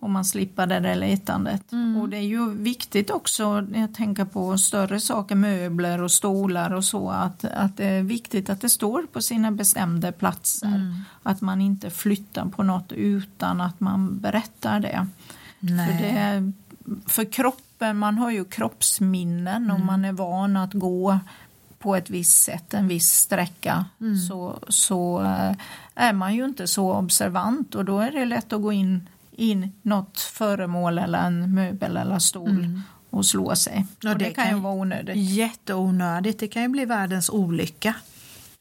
Om 0.00 0.12
man 0.12 0.24
slipper 0.24 0.66
det 0.66 0.80
där 0.80 0.94
letandet. 0.94 1.62
Och 2.00 2.08
det 2.08 2.16
är 2.16 2.20
ju 2.22 2.50
viktigt 2.50 3.10
också, 3.10 3.60
när 3.60 3.80
jag 3.80 3.94
tänker 3.94 4.24
på 4.24 4.58
större 4.58 5.00
saker, 5.00 5.34
möbler 5.34 6.02
och 6.02 6.12
stolar 6.12 6.72
och 6.72 6.84
så, 6.84 7.10
att, 7.10 7.44
att 7.44 7.76
det 7.76 7.84
är 7.86 8.02
viktigt 8.02 8.50
att 8.50 8.60
det 8.60 8.68
står 8.68 9.02
på 9.02 9.22
sina 9.22 9.50
bestämda 9.52 10.12
platser. 10.12 10.94
Att 11.22 11.40
man 11.40 11.60
inte 11.60 11.90
flyttar 11.90 12.44
på 12.46 12.62
något 12.62 12.92
utan 12.92 13.60
att 13.60 13.80
man 13.80 14.18
berättar 14.20 14.80
det. 14.80 15.06
För, 15.60 15.66
Nej. 15.70 15.98
det 16.02 16.18
är, 16.18 16.52
för 17.06 17.32
kroppen, 17.32 17.98
man 17.98 18.18
har 18.18 18.30
ju 18.30 18.44
kroppsminnen 18.44 19.70
och 19.70 19.80
man 19.80 20.04
är 20.04 20.12
van 20.12 20.56
att 20.56 20.72
gå 20.72 21.18
på 21.78 21.96
ett 21.96 22.10
visst 22.10 22.42
sätt, 22.42 22.74
en 22.74 22.88
viss 22.88 23.12
sträcka, 23.12 23.84
så, 24.28 24.58
så 24.68 25.22
eh, 25.22 25.52
är 25.94 26.12
man 26.12 26.34
ju 26.34 26.44
inte 26.44 26.66
så 26.66 26.94
observant 26.94 27.74
och 27.74 27.84
då 27.84 27.98
är 27.98 28.10
det 28.10 28.24
lätt 28.24 28.52
att 28.52 28.62
gå 28.62 28.72
in 28.72 29.08
i 29.32 29.70
något 29.82 30.20
föremål 30.20 30.98
eller 30.98 31.18
en 31.18 31.54
möbel 31.54 31.96
eller 31.96 32.18
stol 32.18 32.80
och 33.10 33.26
slå 33.26 33.56
sig. 33.56 33.86
Och 34.04 34.18
det, 34.18 34.24
det 34.24 34.30
kan 34.30 34.48
ju 34.48 34.60
vara 34.60 34.74
onödigt. 34.74 35.16
Jätteonödigt, 35.16 36.38
det 36.38 36.48
kan 36.48 36.62
ju 36.62 36.68
bli 36.68 36.84
världens 36.84 37.30
olycka. 37.30 37.94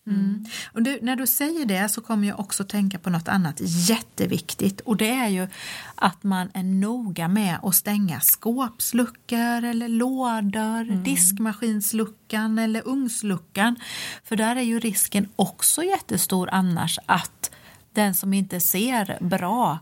Mm. 0.07 0.45
Och 0.73 0.83
du, 0.83 0.99
när 1.01 1.15
du 1.15 1.27
säger 1.27 1.65
det 1.65 1.89
så 1.89 2.01
kommer 2.01 2.27
jag 2.27 2.39
också 2.39 2.63
tänka 2.63 2.99
på 2.99 3.09
något 3.09 3.27
annat 3.27 3.55
jätteviktigt. 3.59 4.81
Och 4.81 4.97
det 4.97 5.09
är 5.09 5.27
ju 5.27 5.47
att 5.95 6.23
man 6.23 6.49
är 6.53 6.63
noga 6.63 7.27
med 7.27 7.59
att 7.63 7.75
stänga 7.75 8.19
skåpsluckor 8.19 9.63
eller 9.63 9.87
lådor, 9.87 11.03
diskmaskinsluckan 11.03 12.59
eller 12.59 12.87
ugnsluckan. 12.87 13.75
För 14.23 14.35
där 14.35 14.55
är 14.55 14.61
ju 14.61 14.79
risken 14.79 15.29
också 15.35 15.83
jättestor 15.83 16.49
annars 16.51 16.99
att 17.05 17.51
den 17.93 18.15
som 18.15 18.33
inte 18.33 18.59
ser 18.59 19.17
bra 19.21 19.79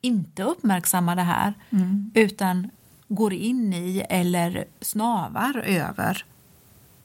inte 0.00 0.42
uppmärksammar 0.42 1.16
det 1.16 1.22
här 1.22 1.54
utan 2.14 2.70
går 3.08 3.32
in 3.32 3.72
i 3.72 4.06
eller 4.08 4.64
snavar 4.80 5.58
över 5.58 6.24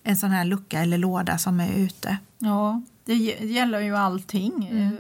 en 0.08 0.18
sån 0.18 0.32
här 0.32 0.46
lucka 0.46 0.80
eller 0.80 0.98
låda 0.98 1.38
som 1.38 1.60
är 1.60 1.74
ute. 1.74 2.18
Ja, 2.40 2.82
Det 3.06 3.14
gäller 3.14 3.80
ju 3.80 3.96
allting. 3.96 4.68
Mm. 4.72 4.98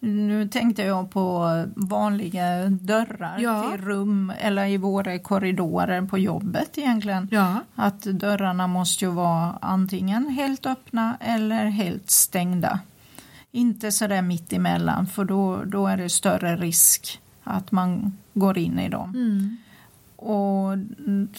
Nu 0.00 0.48
tänkte 0.48 0.82
jag 0.82 1.10
på 1.10 1.64
vanliga 1.76 2.68
dörrar 2.68 3.38
ja. 3.38 3.62
till 3.62 3.84
rum 3.84 4.32
eller 4.40 4.66
i 4.66 4.76
våra 4.76 5.18
korridorer 5.18 6.02
på 6.02 6.18
jobbet 6.18 6.78
egentligen. 6.78 7.28
Ja. 7.30 7.60
Att 7.74 8.02
dörrarna 8.02 8.66
måste 8.66 9.04
ju 9.04 9.10
vara 9.10 9.58
antingen 9.60 10.28
helt 10.28 10.66
öppna 10.66 11.16
eller 11.20 11.64
helt 11.64 12.10
stängda. 12.10 12.80
Inte 13.52 13.92
så 13.92 14.06
där 14.06 14.22
mitt 14.22 14.52
emellan 14.52 15.06
för 15.06 15.24
då, 15.24 15.64
då 15.64 15.86
är 15.86 15.96
det 15.96 16.08
större 16.08 16.56
risk 16.56 17.20
att 17.44 17.72
man 17.72 18.16
går 18.34 18.58
in 18.58 18.78
i 18.78 18.88
dem. 18.88 19.10
Mm. 19.14 19.56
Och 20.16 20.76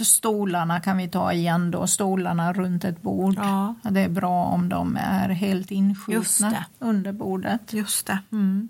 stolarna 0.06 0.80
kan 0.80 0.98
vi 0.98 1.08
ta 1.08 1.34
igen 1.34 1.72
då, 1.72 1.88
stolarna 1.88 2.54
runt 2.54 2.84
ett 2.84 3.02
bord. 3.02 3.36
Ja. 3.38 3.76
Det 3.84 4.02
är 4.02 4.10
bra 4.10 4.44
om 4.44 4.70
de 4.70 4.98
är 4.98 5.30
helt 5.30 5.72
inskjutna 5.72 6.66
under 6.80 7.12
bordet. 7.12 7.74
Just 7.74 8.08
det. 8.08 8.20
Mm. 8.32 8.70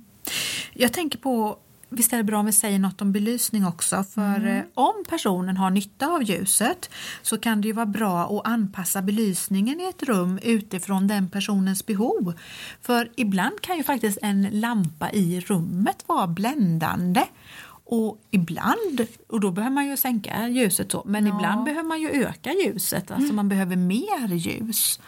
Jag 0.73 0.93
tänker 0.93 1.17
på 1.17 1.57
Visst 1.89 2.13
är 2.13 2.17
det 2.17 2.23
bra 2.23 2.39
om 2.39 2.45
vi 2.45 2.51
säger 2.51 2.79
något 2.79 3.01
om 3.01 3.11
belysning 3.11 3.65
också 3.65 4.03
för 4.03 4.35
mm. 4.35 4.57
Eh, 4.57 4.63
om 4.73 5.03
personen 5.09 5.57
har 5.57 5.69
nytta 5.69 6.07
av 6.07 6.23
ljuset 6.23 6.89
så 7.21 7.37
kan 7.37 7.61
det 7.61 7.67
ju 7.67 7.73
vara 7.73 7.85
bra 7.85 8.23
att 8.23 8.47
anpassa 8.47 9.01
belysningen 9.01 9.79
i 9.79 9.83
ett 9.83 10.03
rum 10.03 10.39
utifrån 10.43 11.07
den 11.07 11.29
personens 11.29 11.85
behov. 11.85 12.33
För 12.81 13.11
ibland 13.15 13.61
kan 13.61 13.77
ju 13.77 13.83
faktiskt 13.83 14.17
en 14.21 14.49
lampa 14.51 15.11
i 15.11 15.39
rummet 15.39 16.03
vara 16.07 16.27
bländande 16.27 17.23
och 17.89 18.17
ibland, 18.31 19.07
och 19.29 19.39
då 19.39 19.51
behöver 19.51 19.73
man 19.73 19.87
ju 19.87 19.97
sänka 19.97 20.47
ljuset 20.47 20.91
så, 20.91 21.03
men 21.05 21.27
ja. 21.27 21.35
ibland 21.35 21.63
behöver 21.63 21.87
man 21.87 22.01
ju 22.01 22.09
öka 22.09 22.51
ljuset, 22.51 23.11
alltså 23.11 23.25
mm. 23.25 23.35
man 23.35 23.49
behöver 23.49 23.75
mer 23.75 24.27
ljus. 24.33 24.99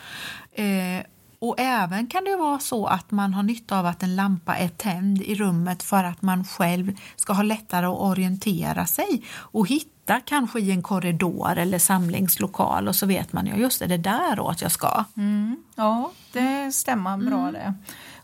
Eh, 0.51 1.05
och 1.39 1.55
även 1.59 2.07
kan 2.07 2.23
det 2.23 2.35
vara 2.35 2.59
så 2.59 2.85
att 2.85 3.11
man 3.11 3.33
har 3.33 3.43
nytta 3.43 3.79
av 3.79 3.85
att 3.85 4.03
en 4.03 4.15
lampa 4.15 4.55
är 4.55 4.67
tänd 4.67 5.21
i 5.21 5.35
rummet 5.35 5.83
för 5.83 6.03
att 6.03 6.21
man 6.21 6.45
själv 6.45 6.97
ska 7.15 7.33
ha 7.33 7.43
lättare 7.43 7.85
att 7.85 7.99
orientera 7.99 8.85
sig 8.85 9.23
och 9.31 9.67
hitta 9.67 10.19
kanske 10.19 10.59
i 10.59 10.71
en 10.71 10.83
korridor 10.83 11.57
eller 11.57 11.79
samlingslokal 11.79 12.87
och 12.87 12.95
så 12.95 13.05
vet 13.05 13.33
man 13.33 13.45
ju 13.45 13.55
just 13.55 13.79
det, 13.79 13.87
det 13.87 13.97
däråt 13.97 14.61
jag 14.61 14.71
ska. 14.71 15.03
Mm. 15.17 15.63
Ja, 15.75 16.11
det 16.31 16.71
stämmer 16.71 17.17
bra 17.17 17.39
mm. 17.39 17.53
det. 17.53 17.73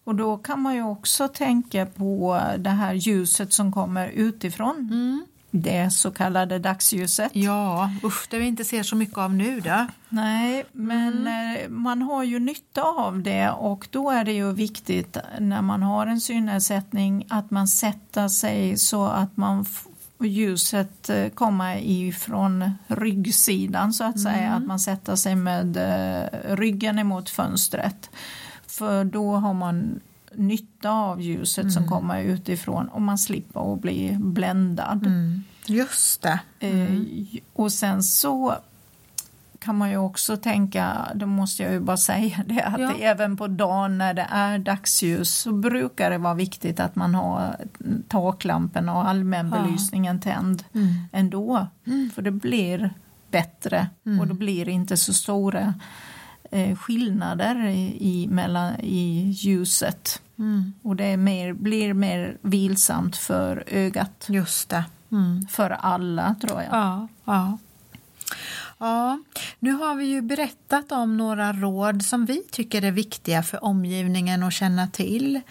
Och 0.06 0.16
då 0.16 0.38
kan 0.38 0.62
man 0.62 0.76
ju 0.76 0.84
också 0.84 1.28
tänka 1.28 1.86
på 1.86 2.42
det 2.58 2.70
här 2.70 2.94
ljuset 2.94 3.54
som 3.54 3.72
kommer 3.72 4.08
utifrån. 4.08 4.76
Mm. 4.76 5.26
Det 5.52 5.90
så 5.90 6.12
kallade 6.12 6.60
dagsljuset. 6.60 7.32
Ja, 7.34 7.92
usch, 8.04 8.28
det 8.30 8.40
vi 8.40 8.46
inte 8.46 8.66
ser 8.66 8.84
så 8.84 8.96
mycket 8.96 9.18
av 9.18 9.34
nu 9.34 9.60
då. 9.60 9.88
Nej, 10.10 10.66
men 10.72 11.28
mm. 11.28 11.58
Eh, 11.58 11.70
man 11.70 12.02
har 12.02 12.24
ju 12.24 12.40
nytta 12.40 12.82
av 12.82 13.22
det 13.22 13.50
och 13.50 13.88
då 13.92 14.10
är 14.10 14.26
det 14.26 14.34
ju 14.34 14.52
viktigt 14.52 15.18
när 15.40 15.62
man 15.62 15.84
har 15.84 16.08
en 16.08 16.22
synnedsättning 16.22 17.26
att 17.30 17.52
man 17.52 17.68
sätter 17.68 18.28
sig 18.28 18.78
så 18.78 19.06
att 19.06 19.38
man 19.38 19.66
ljuset 20.20 21.10
eh, 21.10 21.30
kommer 21.30 21.78
ifrån 21.78 22.72
ryggsidan 22.88 23.94
så 23.94 24.04
att 24.04 24.20
säga, 24.20 24.48
mm. 24.48 24.58
att 24.58 24.66
man 24.66 24.80
sätter 24.80 25.16
sig 25.16 25.36
med 25.36 25.78
eh, 25.78 26.56
ryggen 26.56 27.00
emot 27.00 27.30
fönstret. 27.30 28.10
För 28.78 29.06
då 29.06 29.36
har 29.36 29.54
man 29.54 30.00
nytta 30.32 30.92
av 30.92 31.22
ljuset 31.22 31.64
mm. 31.64 31.72
som 31.72 31.88
kommer 31.88 32.24
utifrån 32.24 32.88
och 32.88 33.02
man 33.02 33.18
slipper 33.18 33.74
att 33.74 33.82
bli 33.82 34.18
bländad. 34.20 35.06
Mm. 35.06 35.44
Just 35.68 36.22
det. 36.22 36.40
Mm. 36.60 36.96
Eh, 37.32 37.40
och 37.54 37.72
sen 37.72 38.04
så 38.04 38.56
kan 39.60 39.78
man 39.78 39.90
ju 39.90 39.98
också 39.98 40.38
tänka, 40.38 41.12
då 41.16 41.26
måste 41.26 41.64
jag 41.64 41.72
ju 41.72 41.80
bara 41.80 41.98
säga 41.98 42.44
det, 42.48 42.62
att 42.62 42.80
ja. 42.80 42.94
även 43.00 43.38
på 43.38 43.48
dagen 43.48 43.98
när 43.98 44.14
det 44.14 44.28
är 44.30 44.60
dagsljus 44.60 45.36
så 45.36 45.52
brukar 45.54 46.10
det 46.10 46.18
vara 46.18 46.34
viktigt 46.34 46.80
att 46.80 46.96
man 46.96 47.16
har 47.16 47.56
taklamporna 48.08 48.98
och 48.98 49.08
allmänbelysningen 49.08 50.16
ja. 50.16 50.32
tänd 50.32 50.64
mm. 50.74 50.94
ändå. 51.12 51.68
Mm. 51.86 52.10
För 52.16 52.22
det 52.22 52.32
blir 52.32 52.94
bättre 53.32 53.88
mm. 54.06 54.20
och 54.20 54.28
det 54.28 54.34
blir 54.34 54.70
inte 54.70 54.98
så 54.98 55.14
stora 55.14 55.74
Eh, 56.56 56.76
skillnader 56.78 57.66
i, 58.00 58.28
mellan, 58.32 58.80
i 58.80 59.30
ljuset. 59.30 60.22
Mm. 60.40 60.74
Och 60.82 60.96
det 60.96 61.18
mer, 61.18 61.54
blir 61.54 61.94
mer 61.94 62.38
vilsamt 62.42 63.18
för 63.18 63.64
ögat. 63.68 64.26
Just 64.30 64.70
det. 64.70 64.84
Mm. 65.12 65.48
För 65.50 65.70
alla, 65.70 66.36
tror 66.42 66.62
jag. 66.62 66.70
Ja, 66.72 67.08
ja. 67.26 67.58
Ja, 68.78 69.20
nu 69.60 69.72
har 69.72 69.96
vi 69.96 70.06
ju 70.06 70.22
berättat 70.22 70.92
om 70.92 71.18
några 71.18 71.54
råd 71.54 72.06
som 72.06 72.26
vi 72.26 72.44
tycker 72.52 72.82
är 72.82 72.92
viktiga 72.92 73.44
för 73.44 73.64
omgivningen 73.64 74.44
att 74.44 74.54
känna 74.54 74.88
till. 74.88 75.42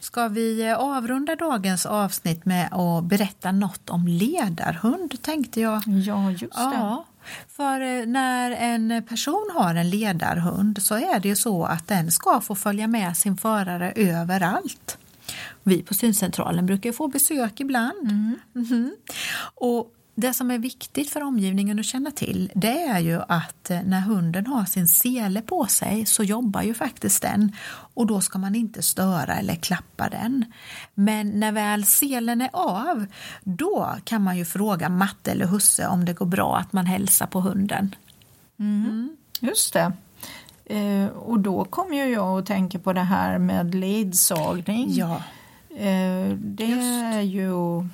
Ska 0.00 0.28
vi 0.28 0.68
eh, 0.68 0.78
avrunda 0.78 1.36
dagens 1.36 1.86
avsnitt 1.86 2.44
med 2.44 2.68
att 2.72 3.04
berätta 3.04 3.52
något 3.52 3.90
om 3.90 4.06
ledarhund 4.06 5.22
tänkte 5.22 5.60
jag. 5.60 5.82
Ja, 5.86 6.30
just 6.30 6.40
det. 6.40 6.48
Ja, 6.56 7.04
för 7.48 7.80
eh, 7.80 8.06
när 8.06 8.50
en 8.50 9.02
person 9.08 9.50
har 9.54 9.74
en 9.74 9.90
ledarhund 9.90 10.82
så 10.82 10.94
är 10.94 11.20
det 11.20 11.28
ju 11.28 11.36
så 11.36 11.64
att 11.64 11.88
den 11.88 12.12
ska 12.12 12.40
få 12.40 12.54
följa 12.54 12.86
med 12.86 13.16
sin 13.16 13.36
förare 13.36 13.92
överallt. 13.96 14.98
Vi 15.62 15.82
på 15.82 15.94
syncentralen 15.94 16.66
brukar 16.66 16.92
få 16.92 17.08
besök 17.08 17.60
ibland. 17.60 18.02
Mm. 18.02 18.38
Mm 18.54 18.66
-hmm. 18.66 18.90
Och 19.54 19.94
det 20.14 20.34
som 20.34 20.50
är 20.50 20.58
viktigt 20.58 21.10
för 21.10 21.22
omgivningen 21.22 21.78
att 21.78 21.84
känna 21.84 22.10
till 22.10 22.50
det 22.54 22.82
är 22.82 22.98
ju 22.98 23.20
att 23.28 23.70
eh, 23.70 23.82
när 23.82 24.00
hunden 24.00 24.46
har 24.46 24.64
sin 24.64 24.88
sele 24.88 25.42
på 25.42 25.66
sig 25.66 26.06
så 26.06 26.22
jobbar 26.22 26.62
ju 26.62 26.74
faktiskt 26.74 27.22
den 27.22 27.52
och 27.94 28.06
då 28.06 28.20
ska 28.20 28.38
man 28.38 28.54
inte 28.54 28.82
störa 28.82 29.34
eller 29.34 29.54
klappa 29.54 30.08
den. 30.08 30.44
Men 30.94 31.40
när 31.40 31.52
väl 31.52 31.84
selen 31.84 32.40
är 32.40 32.50
av 32.52 33.06
då 33.42 33.96
kan 34.04 34.22
man 34.22 34.38
ju 34.38 34.44
fråga 34.44 34.88
matte 34.88 35.30
eller 35.30 35.46
husse 35.46 35.86
om 35.86 36.04
det 36.04 36.12
går 36.12 36.26
bra 36.26 36.56
att 36.56 36.72
man 36.72 36.86
hälsar 36.86 37.26
på 37.26 37.40
hunden. 37.40 37.94
Mm. 38.58 38.84
Mm. 38.84 39.16
Just 39.40 39.72
det. 39.72 39.92
Eh, 40.64 41.06
och 41.06 41.40
då 41.40 41.64
kommer 41.64 41.96
ju 41.96 42.04
jag 42.12 42.38
att 42.38 42.46
tänka 42.46 42.78
på 42.78 42.92
det 42.92 43.00
här 43.00 43.38
med 43.38 43.74
ledsagning. 43.74 44.94
Ja. 44.94 45.22
Eh, 45.76 46.36
det 46.36 46.66
Just. 46.66 46.82
är 46.82 47.20
ju 47.20 47.88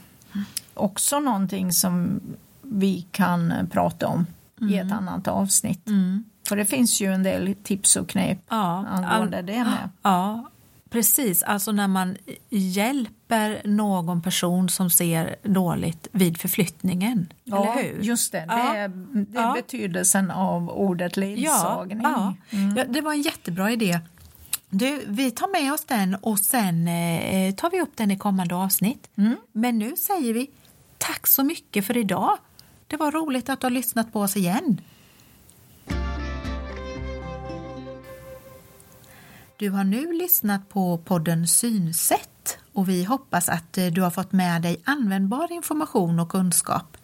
också 0.78 1.20
någonting 1.20 1.72
som 1.72 2.20
vi 2.62 3.06
kan 3.10 3.68
prata 3.70 4.06
om 4.06 4.26
mm. 4.60 4.74
i 4.74 4.76
ett 4.76 4.82
mm. 4.82 4.98
annat 4.98 5.28
avsnitt. 5.28 5.88
Mm. 5.88 6.24
För 6.48 6.56
det 6.56 6.64
finns 6.64 7.00
ju 7.00 7.12
en 7.12 7.22
del 7.22 7.54
tips 7.62 7.96
och 7.96 8.08
knep 8.08 8.38
ja, 8.48 8.86
angående 8.86 9.42
det 9.42 9.64
med. 9.64 9.88
Ja, 10.02 10.50
precis. 10.90 11.42
Alltså 11.42 11.72
när 11.72 11.88
man 11.88 12.16
hjälper 12.48 13.62
någon 13.64 14.22
person 14.22 14.68
som 14.68 14.90
ser 14.90 15.36
dåligt 15.42 16.08
vid 16.12 16.40
förflyttningen. 16.40 17.32
Ja, 17.44 17.72
eller 17.72 17.82
hur? 17.82 18.02
just 18.02 18.32
det. 18.32 18.44
Ja. 18.48 18.54
Det 18.56 18.78
är, 18.78 18.88
det 18.88 19.38
är 19.38 19.42
ja. 19.42 19.52
betydelsen 19.56 20.30
av 20.30 20.70
ordet 20.70 21.16
ledsagning. 21.16 22.00
Ja, 22.02 22.34
mm. 22.50 22.76
ja, 22.76 22.84
det 22.84 23.00
var 23.00 23.12
en 23.12 23.22
jättebra 23.22 23.72
idé. 23.72 24.00
Du, 24.70 25.02
vi 25.06 25.30
tar 25.30 25.62
med 25.62 25.72
oss 25.72 25.84
den 25.84 26.14
och 26.14 26.38
sen 26.38 26.88
eh, 26.88 27.54
tar 27.54 27.70
vi 27.70 27.80
upp 27.80 27.96
den 27.96 28.10
i 28.10 28.18
kommande 28.18 28.54
avsnitt. 28.54 29.10
Mm. 29.16 29.36
Men 29.52 29.78
nu 29.78 29.96
säger 29.96 30.34
vi 30.34 30.50
Tack 30.98 31.26
så 31.26 31.44
mycket 31.44 31.87
för 31.87 31.96
idag. 31.96 32.38
Det 32.87 32.96
var 32.96 33.12
roligt 33.12 33.48
att 33.48 33.61
du 33.61 33.64
har 33.64 33.70
lyssnat 33.70 34.12
på 34.12 34.20
oss 34.20 34.37
igen. 34.37 34.80
Du 39.58 39.70
har 39.70 39.84
nu 39.84 40.12
lyssnat 40.12 40.68
på 40.68 40.98
podden 40.98 41.48
Synsätt 41.48 42.58
och 42.72 42.88
vi 42.88 43.04
hoppas 43.04 43.48
att 43.48 43.78
eh, 43.78 43.87
du 43.87 44.02
har 44.02 44.11
fått 44.11 44.32
med 44.32 44.62
dig 44.62 44.82
användbar 44.84 45.52
information 45.52 46.20
och 46.20 46.28
kunskap. 46.28 46.96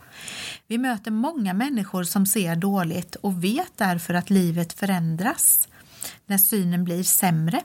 Vi 0.67 0.79
möter 0.79 1.11
många 1.11 1.55
människor 1.55 2.05
som 2.05 2.27
ser 2.27 2.57
dåligt 2.57 3.15
och 3.15 3.45
vet 3.45 3.73
därför 3.77 4.15
att 4.15 4.31
livet 4.31 4.73
förändras 4.73 5.69
när 6.27 6.39
synen 6.39 6.85
blir 6.85 7.03
sämre. 7.03 7.61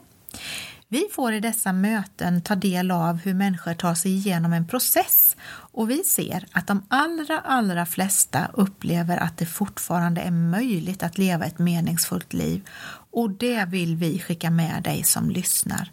Vi 0.91 1.07
får 1.11 1.33
i 1.33 1.39
dessa 1.39 1.73
möten 1.73 2.41
ta 2.41 2.55
del 2.55 2.91
av 2.91 3.17
hur 3.17 3.33
människor 3.33 3.73
tar 3.73 3.95
sig 3.95 4.11
igenom 4.11 4.53
en 4.53 4.67
process 4.67 5.37
och 5.49 5.89
vi 5.89 6.03
ser 6.03 6.45
att 6.51 6.67
de 6.67 6.83
allra, 6.87 7.39
allra 7.39 7.85
flesta 7.85 8.51
upplever 8.53 9.17
att 9.17 9.37
det 9.37 9.45
fortfarande 9.45 10.21
är 10.21 10.31
möjligt 10.31 11.03
att 11.03 11.17
leva 11.17 11.45
ett 11.45 11.59
meningsfullt 11.59 12.33
liv 12.33 12.67
och 13.11 13.29
det 13.29 13.65
vill 13.65 13.95
vi 13.95 14.19
skicka 14.19 14.49
med 14.49 14.83
dig 14.83 15.03
som 15.03 15.29
lyssnar. 15.29 15.91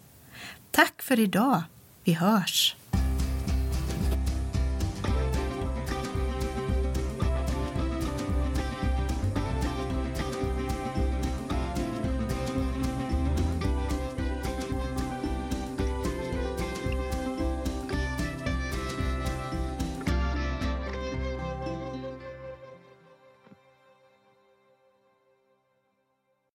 Tack 0.70 1.02
för 1.02 1.20
idag. 1.20 1.62
Vi 2.04 2.12
hörs! 2.12 2.76